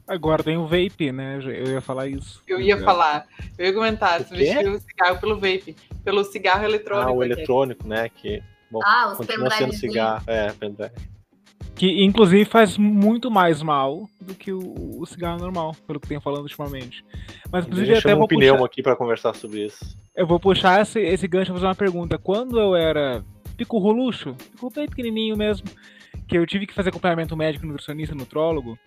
[0.07, 1.39] Agora tem o vape, né?
[1.43, 2.41] Eu ia falar isso.
[2.47, 3.27] Eu ia falar,
[3.57, 7.09] eu ia comentar, substituir o cigarro pelo vape, pelo cigarro eletrônico.
[7.09, 8.09] Ah, o eletrônico, né?
[8.09, 8.41] Que
[8.71, 10.91] bom, ah, continua sendo cigarro, é, pendrive.
[11.75, 16.19] Que inclusive faz muito mais mal do que o, o cigarro normal, pelo que tenho
[16.19, 17.05] falando ultimamente.
[17.51, 18.39] Mas inclusive até vou um puxar...
[18.39, 19.97] pneu aqui para conversar sobre isso.
[20.15, 22.17] Eu vou puxar esse, esse gancho e fazer uma pergunta.
[22.17, 23.23] Quando eu era
[23.55, 25.67] pico luxo, pico bem pequenininho mesmo,
[26.27, 28.77] que eu tive que fazer acompanhamento médico, nutricionista, nutrólogo,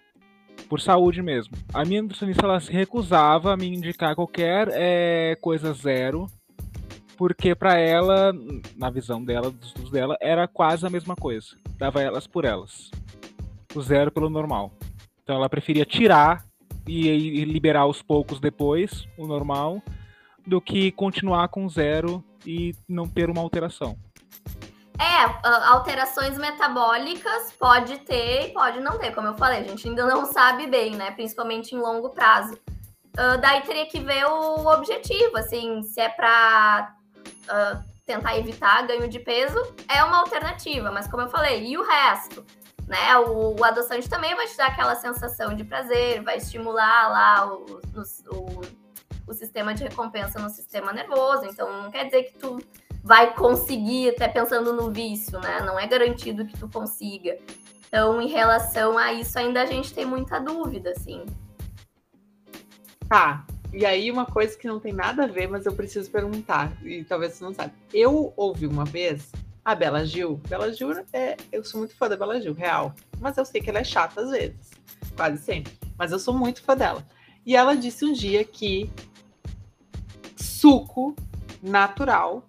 [0.68, 1.54] por saúde mesmo.
[1.72, 6.26] A minha nutricionista ela se recusava a me indicar qualquer é, coisa zero
[7.22, 8.32] porque para ela,
[8.76, 11.56] na visão dela, dos estudos dela, era quase a mesma coisa.
[11.78, 12.90] Dava elas por elas.
[13.76, 14.72] O zero pelo normal.
[15.22, 16.44] Então ela preferia tirar
[16.84, 19.80] e, e liberar aos poucos depois o normal
[20.44, 23.96] do que continuar com zero e não ter uma alteração.
[24.98, 30.06] É, alterações metabólicas pode ter e pode não ter, como eu falei, a gente ainda
[30.06, 31.12] não sabe bem, né?
[31.12, 32.54] Principalmente em longo prazo.
[32.54, 36.96] Uh, daí teria que ver o objetivo, assim, se é para
[37.44, 41.84] uh, tentar evitar ganho de peso, é uma alternativa, mas como eu falei, e o
[41.84, 42.44] resto?
[42.86, 43.16] Né?
[43.18, 47.80] O, o adoçante também vai te dar aquela sensação de prazer, vai estimular lá o,
[48.30, 48.60] o,
[49.28, 52.60] o, sistema de recompensa no sistema nervoso, então não quer dizer que tu
[53.02, 55.60] vai conseguir, até pensando no vício, né?
[55.60, 57.36] Não é garantido que tu consiga.
[57.86, 61.26] Então, em relação a isso, ainda a gente tem muita dúvida, assim.
[63.08, 66.72] Tá, e aí, uma coisa que não tem nada a ver, mas eu preciso perguntar,
[66.84, 67.72] e talvez você não saiba.
[67.92, 69.32] Eu ouvi uma vez
[69.64, 70.40] a Bela Gil.
[70.48, 71.36] Bela Gil é.
[71.50, 72.94] Eu sou muito fã da Bela Gil, real.
[73.20, 74.70] Mas eu sei que ela é chata às vezes.
[75.16, 75.72] Quase sempre.
[75.96, 77.06] Mas eu sou muito fã dela.
[77.46, 78.90] E ela disse um dia que
[80.36, 81.14] suco
[81.62, 82.48] natural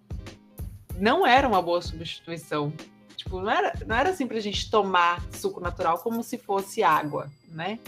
[0.97, 2.74] não era uma boa substituição.
[3.15, 7.30] Tipo, não era, não era assim pra gente tomar suco natural como se fosse água,
[7.49, 7.80] né?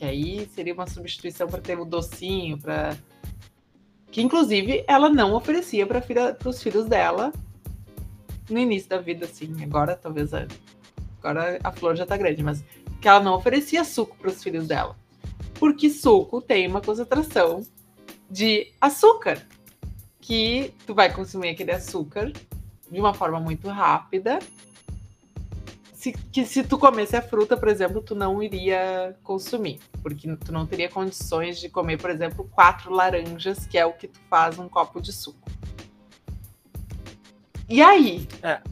[0.00, 2.96] Que, aí seria uma substituição para ter o docinho, para
[4.10, 6.02] que inclusive ela não oferecia para
[6.48, 7.30] os filhos dela
[8.48, 9.62] no início da vida, assim.
[9.62, 10.46] Agora talvez a,
[11.18, 12.64] agora a flor já tá grande, mas
[12.98, 14.96] que ela não oferecia suco para os filhos dela,
[15.58, 17.62] porque suco tem uma concentração
[18.30, 19.46] de açúcar
[20.18, 22.32] que tu vai consumir aquele açúcar
[22.90, 24.38] de uma forma muito rápida
[26.00, 30.50] se, que se tu comesse a fruta, por exemplo, tu não iria consumir, porque tu
[30.50, 34.58] não teria condições de comer, por exemplo, quatro laranjas, que é o que tu faz
[34.58, 35.46] um copo de suco.
[37.68, 38.26] E aí?
[38.42, 38.62] É.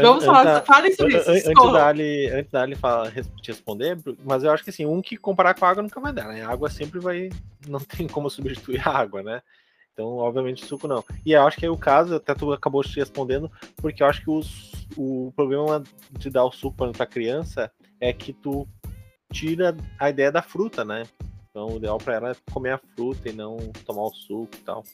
[0.00, 1.30] Vamos falar, falem sobre isso.
[1.30, 5.02] Antes da Ali, antes da Ali falar, te responder, mas eu acho que assim, um
[5.02, 6.44] que comparar com a água nunca vai dar, né?
[6.44, 7.28] A água sempre vai.
[7.66, 9.42] Não tem como substituir a água, né?
[9.96, 11.02] Então, obviamente, suco não.
[11.24, 14.20] E eu acho que é o caso, até tu acabou te respondendo, porque eu acho
[14.20, 18.68] que os, o problema de dar o suco para criança é que tu
[19.32, 21.04] tira a ideia da fruta, né?
[21.48, 24.60] Então, o ideal para ela é comer a fruta e não tomar o suco e
[24.60, 24.84] tal.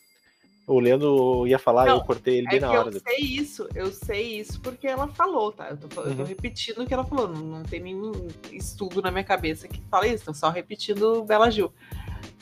[0.68, 2.88] O Leandro ia falar, não, eu cortei ele bem é na hora.
[2.88, 3.16] Eu depois.
[3.16, 5.70] sei isso, eu sei isso porque ela falou, tá?
[5.70, 6.06] Eu tô, uhum.
[6.06, 6.28] eu tô uhum.
[6.28, 8.12] repetindo o que ela falou, não, não, tem nenhum
[8.52, 11.72] estudo na minha cabeça que fala isso, tô só repetindo Bela Gil.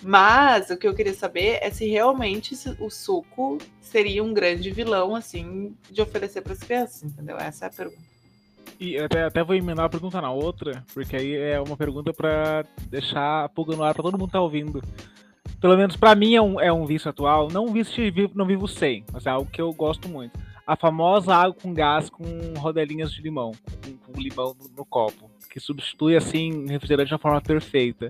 [0.03, 5.15] Mas o que eu queria saber é se realmente o suco seria um grande vilão,
[5.15, 7.37] assim, de oferecer para as crianças, entendeu?
[7.37, 8.11] Essa é a pergunta.
[8.79, 12.65] E até, até vou emendar a pergunta na outra, porque aí é uma pergunta para
[12.89, 14.83] deixar a pulga no ar para todo mundo tá ouvindo.
[15.61, 18.33] Pelo menos para mim é um, é um vício atual, não um vício de vivo,
[18.35, 20.39] não vivo sem, mas é algo que eu gosto muito.
[20.67, 22.25] A famosa água com gás com
[22.57, 23.53] rodelinhas de limão,
[23.85, 28.09] com, com limão no, no copo, que substitui assim refrigerante de uma forma perfeita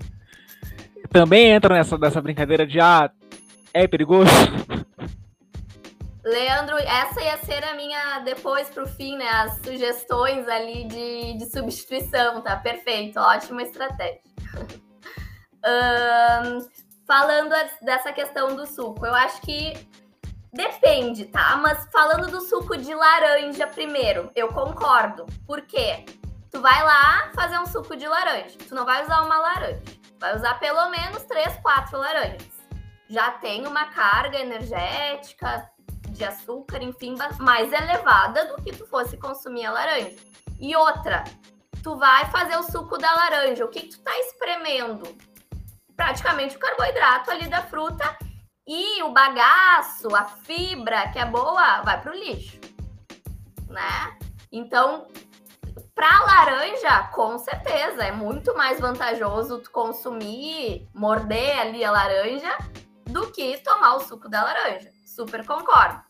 [1.11, 3.11] também entra nessa, nessa brincadeira de ah,
[3.73, 4.31] é perigoso?
[6.23, 9.27] Leandro, essa ia ser a minha, depois pro fim, né?
[9.27, 12.55] As sugestões ali de, de substituição, tá?
[12.57, 14.21] Perfeito, ótima estratégia.
[15.65, 16.59] um,
[17.07, 19.73] falando dessa questão do suco, eu acho que
[20.53, 21.57] depende, tá?
[21.57, 25.25] Mas falando do suco de laranja primeiro, eu concordo.
[25.47, 26.05] Por quê?
[26.51, 30.00] Tu vai lá fazer um suco de laranja, tu não vai usar uma laranja.
[30.21, 32.47] Vai usar pelo menos 3, 4 laranjas.
[33.09, 35.67] Já tem uma carga energética
[36.09, 40.15] de açúcar, enfim, mais elevada do que tu fosse consumir a laranja.
[40.59, 41.23] E outra,
[41.81, 43.65] tu vai fazer o suco da laranja.
[43.65, 45.17] O que, que tu tá espremendo?
[45.95, 48.15] Praticamente o carboidrato ali da fruta
[48.67, 52.59] e o bagaço, a fibra que é boa, vai pro lixo,
[53.67, 54.15] né?
[54.51, 55.07] Então,
[56.01, 62.57] para laranja, com certeza, é muito mais vantajoso tu consumir, morder ali a laranja,
[63.05, 64.89] do que tomar o suco da laranja.
[65.05, 66.01] Super concordo.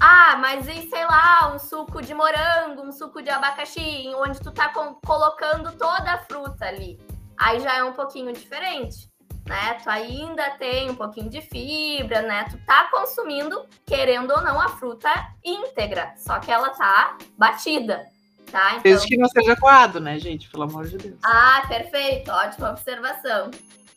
[0.00, 4.50] Ah, mas e sei lá, um suco de morango, um suco de abacaxi, onde tu
[4.50, 4.72] tá
[5.06, 6.98] colocando toda a fruta ali.
[7.38, 9.08] Aí já é um pouquinho diferente,
[9.46, 9.74] né?
[9.74, 12.46] Tu ainda tem um pouquinho de fibra, né?
[12.50, 15.08] Tu tá consumindo, querendo ou não, a fruta
[15.44, 18.17] íntegra, só que ela tá batida.
[18.50, 18.70] Tá?
[18.70, 18.82] Então...
[18.82, 20.48] Desde que não seja coado, né, gente?
[20.48, 21.18] Pelo amor de Deus.
[21.22, 22.30] Ah, perfeito.
[22.30, 23.50] Ótima observação.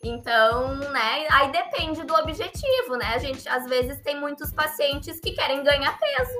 [0.04, 3.14] Então, né, aí depende do objetivo, né?
[3.14, 6.39] A gente, às vezes, tem muitos pacientes que querem ganhar peso,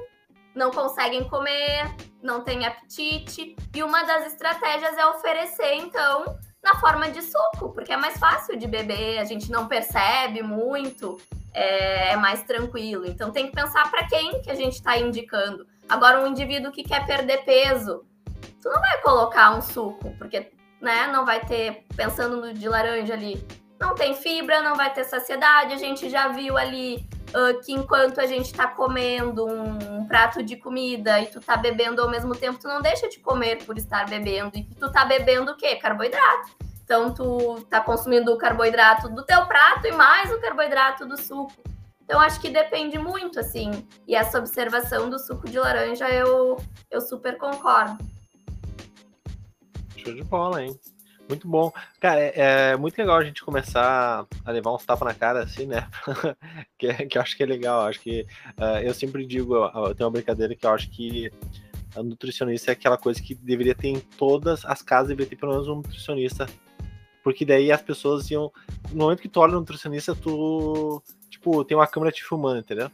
[0.55, 3.55] não conseguem comer, não têm apetite.
[3.76, 8.57] E uma das estratégias é oferecer, então, na forma de suco, porque é mais fácil
[8.57, 11.20] de beber, a gente não percebe muito.
[11.53, 13.05] é, é mais tranquilo.
[13.05, 15.68] Então tem que pensar para quem que a gente está indicando.
[15.91, 18.05] Agora, um indivíduo que quer perder peso,
[18.61, 23.13] tu não vai colocar um suco, porque né, não vai ter, pensando no de laranja
[23.13, 23.45] ali,
[23.77, 25.73] não tem fibra, não vai ter saciedade.
[25.73, 30.55] A gente já viu ali uh, que enquanto a gente está comendo um, prato de
[30.55, 34.09] comida e tu tá bebendo ao mesmo tempo, tu não deixa de comer por estar
[34.09, 34.57] bebendo.
[34.57, 35.75] E tu tá bebendo o quê?
[35.75, 36.51] Carboidrato.
[36.85, 41.51] Então tu tá consumindo o carboidrato do teu prato e mais o carboidrato do suco.
[42.12, 43.72] Então acho que depende muito, assim.
[44.05, 46.57] E essa observação do suco de laranja eu,
[46.89, 47.97] eu super concordo.
[49.95, 50.78] Show de bola, hein?
[51.30, 51.72] Muito bom.
[52.01, 55.66] Cara, é, é, muito legal a gente começar a levar uns tapas na cara, assim,
[55.66, 55.88] né?
[56.78, 57.84] que, que eu acho que é legal.
[57.84, 58.28] Acho que
[58.59, 61.32] uh, eu sempre digo, eu tenho uma brincadeira que eu acho que
[61.95, 65.53] a nutricionista é aquela coisa que deveria ter em todas as casas, deveria ter pelo
[65.53, 66.45] menos um nutricionista.
[67.24, 68.51] Porque daí as pessoas iam.
[68.91, 71.01] No momento que tu olha o nutricionista, tu.
[71.41, 72.91] Tipo, tem uma câmera te filmando, entendeu?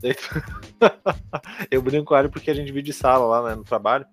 [1.68, 4.06] eu brinco com ela porque a gente vive de sala lá né, no trabalho.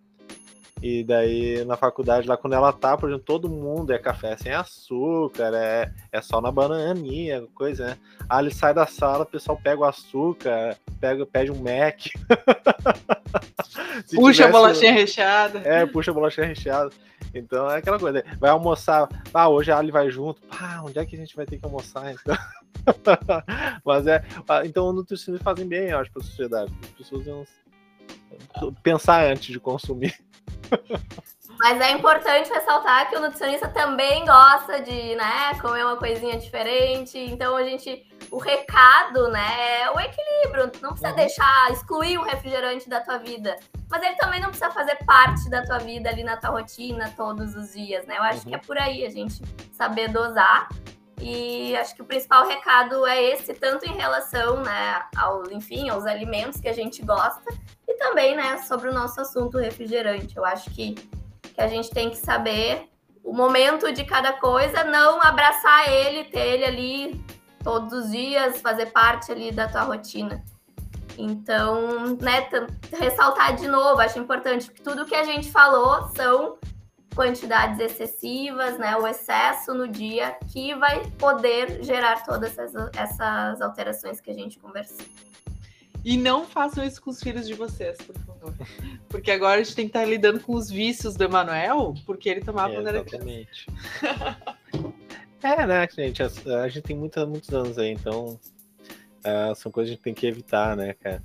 [0.87, 4.53] E daí na faculdade, lá quando ela tá, por exemplo, todo mundo é café sem
[4.53, 7.97] açúcar, é, é só na bananinha, coisa, né?
[8.29, 12.01] Aí ele sai da sala, o pessoal pega o açúcar, pega, pede um Mac.
[14.13, 15.59] puxa tivesse, a bolachinha recheada.
[15.65, 16.91] É, puxa a bolachinha recheada.
[17.33, 21.05] Então é aquela coisa, vai almoçar, ah, hoje a Ali vai junto, ah, onde é
[21.07, 22.37] que a gente vai ter que almoçar então?
[23.83, 26.71] Mas é, ah, então os nutricionistas fazem bem, eu acho, para a sociedade.
[26.83, 27.43] As pessoas iam
[28.83, 30.13] pensar antes de consumir.
[31.59, 37.17] Mas é importante ressaltar que o nutricionista também gosta de, né, comer uma coisinha diferente.
[37.17, 40.71] Então a gente, o recado, né, é o equilíbrio.
[40.81, 41.15] Não precisa uhum.
[41.15, 43.55] deixar excluir o refrigerante da tua vida,
[43.89, 47.55] mas ele também não precisa fazer parte da tua vida ali na tua rotina todos
[47.55, 48.17] os dias, né?
[48.17, 48.49] Eu acho uhum.
[48.49, 49.41] que é por aí a gente
[49.71, 50.67] saber dosar.
[51.21, 56.05] E acho que o principal recado é esse, tanto em relação, né, ao, enfim, aos
[56.05, 57.41] alimentos que a gente gosta,
[57.95, 60.35] e também, né, sobre o nosso assunto refrigerante.
[60.35, 62.89] Eu acho que, que a gente tem que saber
[63.23, 67.25] o momento de cada coisa, não abraçar ele, ter ele ali
[67.63, 70.43] todos os dias, fazer parte ali da tua rotina.
[71.17, 72.47] Então, né,
[72.91, 76.57] ressaltar de novo, acho importante que tudo que a gente falou são
[77.15, 84.19] quantidades excessivas, né, o excesso no dia que vai poder gerar todas essas, essas alterações
[84.19, 85.05] que a gente conversou.
[86.05, 88.53] E não façam isso com os filhos de vocês, por favor.
[89.09, 92.41] Porque agora a gente tem que estar lidando com os vícios do Emanuel, porque ele
[92.41, 93.65] tomava é, quando era Exatamente.
[95.41, 96.21] é, né, gente?
[96.21, 96.27] A,
[96.61, 98.39] a, gente tem muitos, muitos anos aí, então
[99.25, 101.23] uh, são coisas que a gente tem que evitar, né, cara?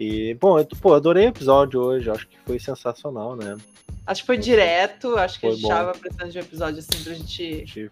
[0.00, 3.58] E, bom, eu pô, adorei o episódio hoje, acho que foi sensacional, né?
[4.06, 7.04] Acho que foi direto, acho que foi a gente estava precisando de um episódio assim
[7.04, 7.66] pra gente.
[7.66, 7.90] gente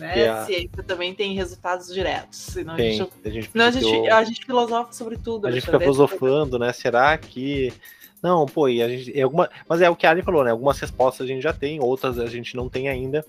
[0.00, 0.28] né?
[0.28, 0.46] A...
[0.46, 2.38] Ciência também tem resultados diretos.
[2.38, 5.46] Senão tem, a gente, a gente, a gente, a gente filosofa sobre tudo.
[5.46, 6.72] A gente fica filosofando, né?
[6.72, 7.72] Será que.
[8.22, 9.16] Não, pô, e a gente.
[9.18, 9.48] É alguma...
[9.68, 10.50] Mas é o que a Ali falou, né?
[10.50, 13.24] Algumas respostas a gente já tem, outras a gente não tem ainda.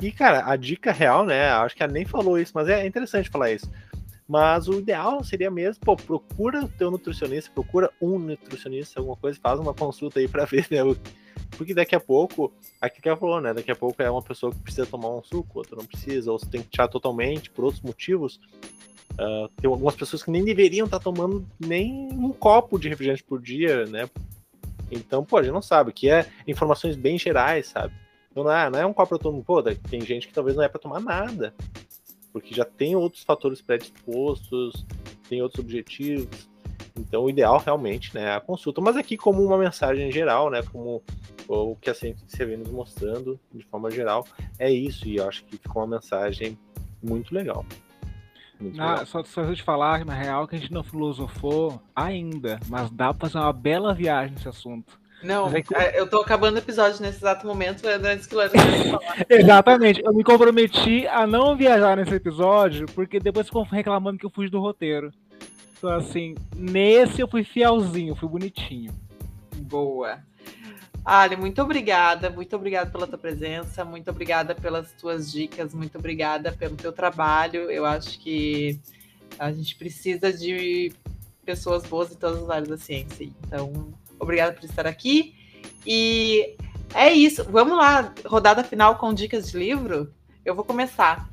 [0.00, 1.50] E, cara, a dica real, né?
[1.50, 3.70] Acho que ela nem falou isso, mas é interessante falar isso.
[4.26, 9.38] Mas o ideal seria mesmo, pô, procura o teu nutricionista, procura um nutricionista, alguma coisa,
[9.40, 10.78] faz uma consulta aí para ver, né?
[11.56, 13.54] Porque daqui a pouco, aqui que ela falou, né?
[13.54, 16.38] Daqui a pouco é uma pessoa que precisa tomar um suco, outra não precisa, ou
[16.38, 18.38] você tem que tirar totalmente por outros motivos.
[19.12, 23.22] Uh, tem algumas pessoas que nem deveriam estar tá tomando nem um copo de refrigerante
[23.22, 24.10] por dia, né?
[24.90, 27.94] Então, pô, a gente não sabe, que é informações bem gerais, sabe?
[28.30, 29.44] Então, é, não é um copo para todo mundo.
[29.44, 31.54] Pô, tem gente que talvez não é para tomar nada,
[32.32, 34.84] porque já tem outros fatores predispostos,
[35.28, 36.48] tem outros objetivos.
[36.96, 38.80] Então, o ideal realmente né, é a consulta.
[38.80, 41.02] Mas aqui, como uma mensagem geral, né, como
[41.48, 44.26] o que a ciência vem nos mostrando de forma geral,
[44.58, 45.06] é isso.
[45.06, 46.58] E eu acho que ficou uma mensagem
[47.02, 47.64] muito legal.
[48.60, 49.06] Muito na, legal.
[49.06, 53.28] Só, só de falar, na real, que a gente não filosofou ainda, mas dá para
[53.28, 54.98] fazer uma bela viagem nesse assunto.
[55.22, 55.74] Não, é que...
[55.74, 58.40] É, eu tô acabando o episódio nesse exato momento, antes que o
[59.28, 60.02] Exatamente.
[60.04, 64.50] Eu me comprometi a não viajar nesse episódio, porque depois ficam reclamando que eu fugi
[64.50, 65.10] do roteiro.
[65.78, 68.92] Então, assim, nesse eu fui fielzinho, fui bonitinho.
[69.56, 70.18] Boa.
[71.04, 76.50] Ali, muito obrigada, muito obrigada pela tua presença, muito obrigada pelas tuas dicas, muito obrigada
[76.50, 77.70] pelo teu trabalho.
[77.70, 78.80] Eu acho que
[79.38, 80.92] a gente precisa de
[81.44, 83.28] pessoas boas em todas as áreas da ciência.
[83.46, 85.34] Então, obrigada por estar aqui.
[85.86, 86.56] E
[86.94, 87.44] é isso.
[87.44, 90.10] Vamos lá, rodada final com dicas de livro.
[90.42, 91.28] Eu vou começar.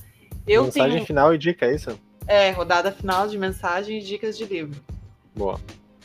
[0.45, 1.05] Eu mensagem tenho...
[1.05, 1.97] final e dica, é isso?
[2.27, 4.83] É, rodada final de mensagem e dicas de livro.
[5.33, 5.59] Boa.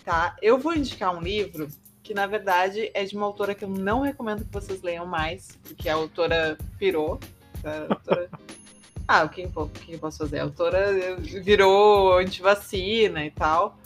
[0.05, 1.69] Tá, eu vou indicar um livro
[2.07, 5.59] que na verdade é de uma autora que eu não recomendo que vocês leiam mais,
[5.65, 7.19] porque a autora pirou.
[7.65, 8.31] A autora
[9.09, 10.41] Ah, o que, o que eu posso fazer?
[10.41, 13.79] A autora virou antivacina e tal.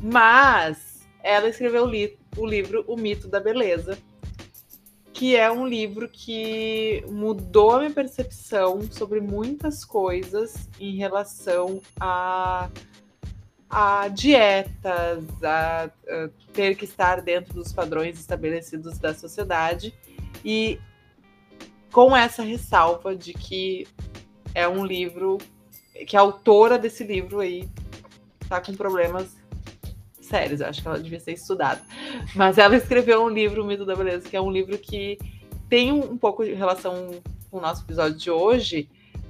[0.00, 3.98] Mas ela escreveu li o livro O Mito da Beleza,
[5.12, 12.68] que é um livro que mudou a minha percepção sobre muitas coisas em relação a,
[13.70, 19.94] a dietas, a, a ter que estar dentro dos padrões estabelecidos da sociedade.
[20.44, 20.78] E
[21.92, 23.86] com essa ressalva de que
[24.54, 25.38] é um livro
[26.06, 27.68] que a autora desse livro aí
[28.48, 29.36] tá com problemas
[30.20, 31.80] sérios, eu acho que ela devia ser estudada.
[32.34, 35.18] Mas ela escreveu um livro, O Mito da Beleza, que é um livro que
[35.68, 38.88] tem um, um pouco de relação com o nosso episódio de hoje,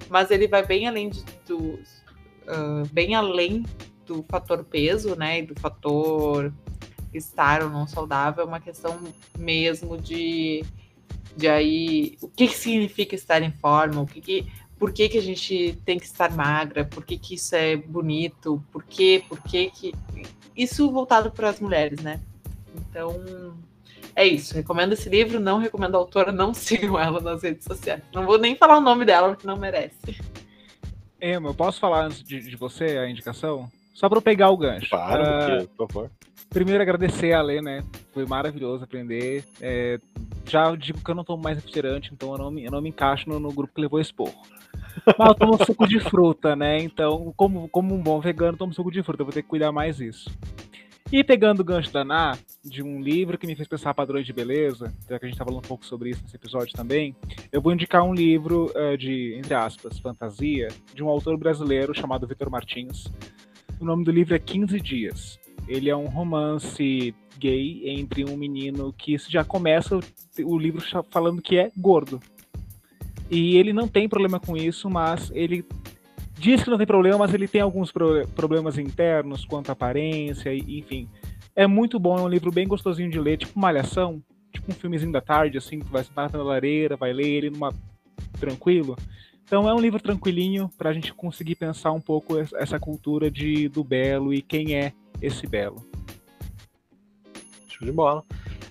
[0.08, 3.64] mas ele vai bem além de, do uh, bem além
[4.08, 6.52] do fator peso, né, e do fator
[7.14, 8.98] estar ou não saudável, é uma questão
[9.38, 10.64] mesmo de
[11.36, 14.46] de aí o que, que significa estar em forma, o que, que
[14.78, 18.62] por que, que a gente tem que estar magra, por que, que isso é bonito,
[18.72, 19.92] por que, por que, que.
[20.56, 22.20] Isso voltado para as mulheres, né?
[22.76, 23.56] Então,
[24.14, 24.54] é isso.
[24.54, 28.02] Recomendo esse livro, não recomendo a autora, não sigam ela nas redes sociais.
[28.12, 30.16] Não vou nem falar o nome dela, porque não merece.
[31.20, 33.68] Emma, eu posso falar antes de, de você a indicação?
[33.98, 34.90] Só para eu pegar o gancho.
[34.90, 36.10] Claro, uh, por favor.
[36.50, 37.82] Primeiro, agradecer a Lê, né?
[38.12, 39.44] Foi maravilhoso aprender.
[39.60, 39.98] É,
[40.46, 42.90] já digo que eu não tomo mais refrigerante, então eu não me, eu não me
[42.90, 44.40] encaixo no, no grupo que levou esporro.
[45.18, 46.78] Mas eu tomo suco de fruta, né?
[46.78, 49.22] Então, como, como um bom vegano, tomo suco de fruta.
[49.22, 50.30] Eu vou ter que cuidar mais disso.
[51.10, 54.32] E pegando o gancho da Ná, de um livro que me fez pensar padrões de
[54.32, 57.16] beleza, já que a gente tá falando um pouco sobre isso nesse episódio também,
[57.50, 62.28] eu vou indicar um livro uh, de, entre aspas, fantasia, de um autor brasileiro chamado
[62.28, 63.10] Vitor Martins.
[63.80, 65.38] O nome do livro é 15 Dias.
[65.66, 69.98] Ele é um romance gay entre um menino que já começa
[70.42, 72.20] o livro falando que é gordo.
[73.30, 75.64] E ele não tem problema com isso, mas ele
[76.38, 80.54] diz que não tem problema, mas ele tem alguns pro problemas internos quanto à aparência,
[80.54, 81.08] enfim.
[81.54, 84.22] É muito bom, é um livro bem gostosinho de ler, tipo Malhação,
[84.52, 87.72] tipo um filmezinho da tarde, assim, que vai sentar na lareira, vai ler ele numa
[88.40, 88.96] tranquilo.
[89.48, 93.66] Então é um livro tranquilinho para a gente conseguir pensar um pouco essa cultura de,
[93.66, 94.92] do belo e quem é
[95.22, 95.82] esse belo.
[97.66, 98.22] Show de bola.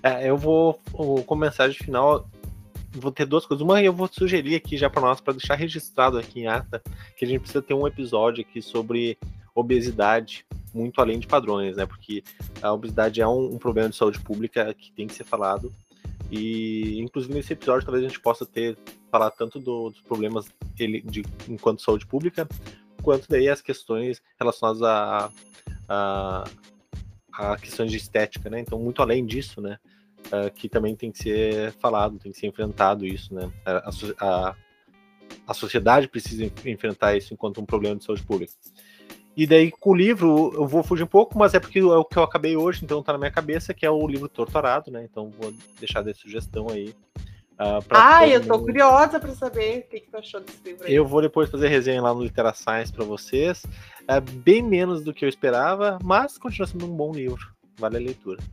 [0.04, 0.80] É, eu vou,
[1.26, 2.30] como mensagem final,
[2.92, 3.64] vou ter duas coisas.
[3.64, 6.80] Uma eu vou sugerir aqui já para nós, para deixar registrado aqui em ata,
[7.18, 9.18] que a gente precisa ter um episódio aqui sobre
[9.56, 11.88] obesidade, muito além de padrões, né?
[11.88, 12.24] Porque
[12.62, 15.74] a obesidade é um, um problema de saúde pública que tem que ser falado.
[16.30, 18.78] E, inclusive, nesse episódio, talvez a gente possa ter
[19.12, 20.48] falar tanto do, dos problemas
[20.78, 22.48] ele, de, enquanto saúde pública,
[23.02, 25.32] quanto daí as questões relacionadas a,
[25.88, 26.44] a,
[27.34, 28.60] a questões de estética, né?
[28.60, 29.78] Então, muito além disso, né?
[30.28, 33.52] Uh, que também tem que ser falado, tem que ser enfrentado isso, né?
[33.66, 33.90] A,
[34.20, 34.56] a,
[35.48, 38.54] a sociedade precisa enfrentar isso enquanto um problema de saúde pública.
[39.38, 42.04] E daí, com o livro, eu vou fugir um pouco, mas é porque é o
[42.04, 45.04] que eu acabei hoje, então tá na minha cabeça, que é o livro Torturado, né?
[45.04, 46.94] Então vou deixar de sugestão aí.
[47.60, 48.66] Uh, ah, eu tô mundo.
[48.66, 50.94] curiosa para saber o que, que tu achou desse livro aí.
[50.94, 53.66] Eu vou depois fazer resenha lá no Litera Science para vocês.
[54.08, 57.52] É bem menos do que eu esperava, mas continua sendo um bom livro.
[57.80, 58.44] Vale a leitura.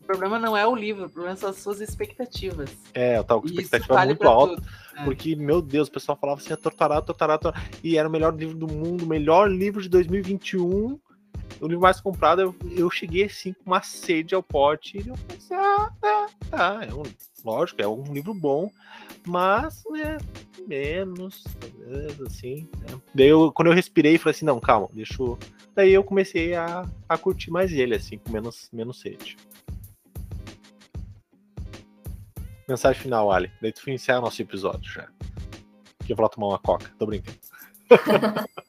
[0.00, 2.70] O problema não é o livro, o problema são as suas expectativas.
[2.94, 4.62] É, eu tava com expectativa vale muito alta.
[4.96, 5.04] É.
[5.04, 8.34] Porque, meu Deus, o pessoal falava assim, é torturado, torturado, torturado, e era o melhor
[8.34, 10.98] livro do mundo, o melhor livro de 2021
[11.60, 15.14] o livro mais comprado, eu, eu cheguei assim com uma sede ao pote e eu
[15.26, 17.02] pensei, ah, tá, tá, é um,
[17.44, 18.70] lógico, é um livro bom,
[19.26, 20.18] mas, né,
[20.66, 22.68] menos, talvez, assim.
[22.80, 23.00] Né?
[23.14, 25.38] Daí eu, quando eu respirei, falei assim, não, calma, deixa eu...
[25.74, 29.36] Daí eu comecei a, a curtir mais ele, assim, com menos, menos sede.
[32.68, 33.50] Mensagem final, Ali.
[33.62, 35.08] Daí tu iniciar o nosso episódio já.
[36.04, 36.92] Que eu vou lá tomar uma coca.
[36.98, 37.38] Tô brincando.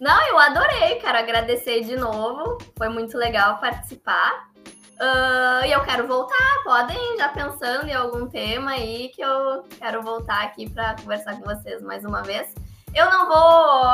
[0.00, 2.58] Não, eu adorei, quero agradecer de novo.
[2.76, 4.50] Foi muito legal participar.
[4.98, 10.02] Uh, e eu quero voltar, podem já pensando em algum tema aí que eu quero
[10.02, 12.54] voltar aqui para conversar com vocês mais uma vez.
[12.94, 13.84] Eu não vou.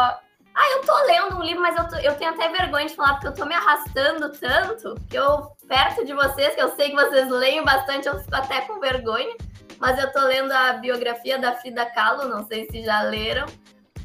[0.55, 1.96] Ah, eu tô lendo um livro, mas eu, tô...
[1.96, 6.05] eu tenho até vergonha de falar porque eu tô me arrastando tanto que eu, perto
[6.05, 9.34] de vocês, que eu sei que vocês leem bastante, eu fico até com vergonha.
[9.80, 13.46] Mas eu tô lendo a biografia da Frida Kahlo, não sei se já leram,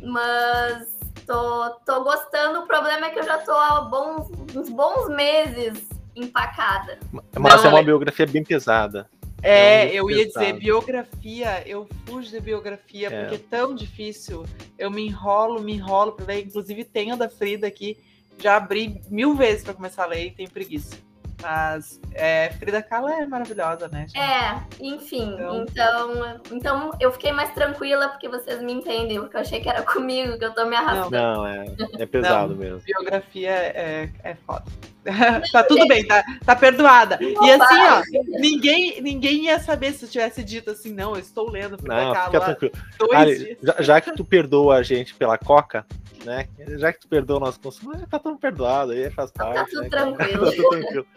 [0.01, 0.96] mas
[1.28, 2.61] Tô, tô gostando.
[2.61, 6.97] O problema é que eu já tô há bons, uns bons meses empacada.
[7.11, 9.09] Mas Não, é uma biografia bem pesada.
[9.43, 10.45] É, é eu ia pesado.
[10.45, 13.21] dizer, biografia, eu fujo de biografia é.
[13.21, 14.45] porque é tão difícil.
[14.80, 16.45] Eu me enrolo, me enrolo para ler.
[16.45, 17.97] Inclusive, tenho da Frida aqui,
[18.39, 20.95] já abri mil vezes para começar a ler e tenho preguiça.
[21.41, 24.07] Mas é, Frida Kahlo é maravilhosa, né?
[24.07, 24.17] gente?
[24.17, 26.41] É, enfim, Então- então...
[26.51, 30.38] então eu fiquei mais tranquila porque vocês me entendem, porque eu achei que era comigo
[30.38, 31.11] que eu tô me arrastando.
[31.11, 31.65] Não, é,
[31.99, 32.79] é pesado mesmo.
[32.79, 34.65] Biografia é, é foda.
[35.51, 37.18] tá tudo bem, tá, tá perdoada.
[37.22, 38.01] E assim, ó,
[38.39, 42.14] ninguém, ninguém ia saber se eu tivesse dito assim, não, eu estou lendo Frida Não,
[42.14, 42.74] Kahlo fica tranquilo.
[43.14, 45.86] Ali, já, já que tu perdoa a gente pela coca,
[46.26, 46.47] né?
[46.78, 49.72] Já que tu perdoa o nosso consumo, tá tudo perdoado, aí faz Tá parte.
[49.72, 50.45] tudo né, tranquilo.
[50.45, 51.08] tá tudo tranquilo.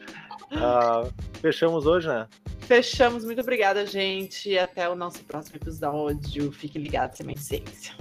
[0.52, 1.04] Ah,
[1.40, 2.26] fechamos hoje, né?
[2.60, 3.24] Fechamos.
[3.24, 4.56] Muito obrigada, gente.
[4.58, 6.50] Até o nosso próximo episódio.
[6.52, 7.94] Fique ligado, Semente Ciência.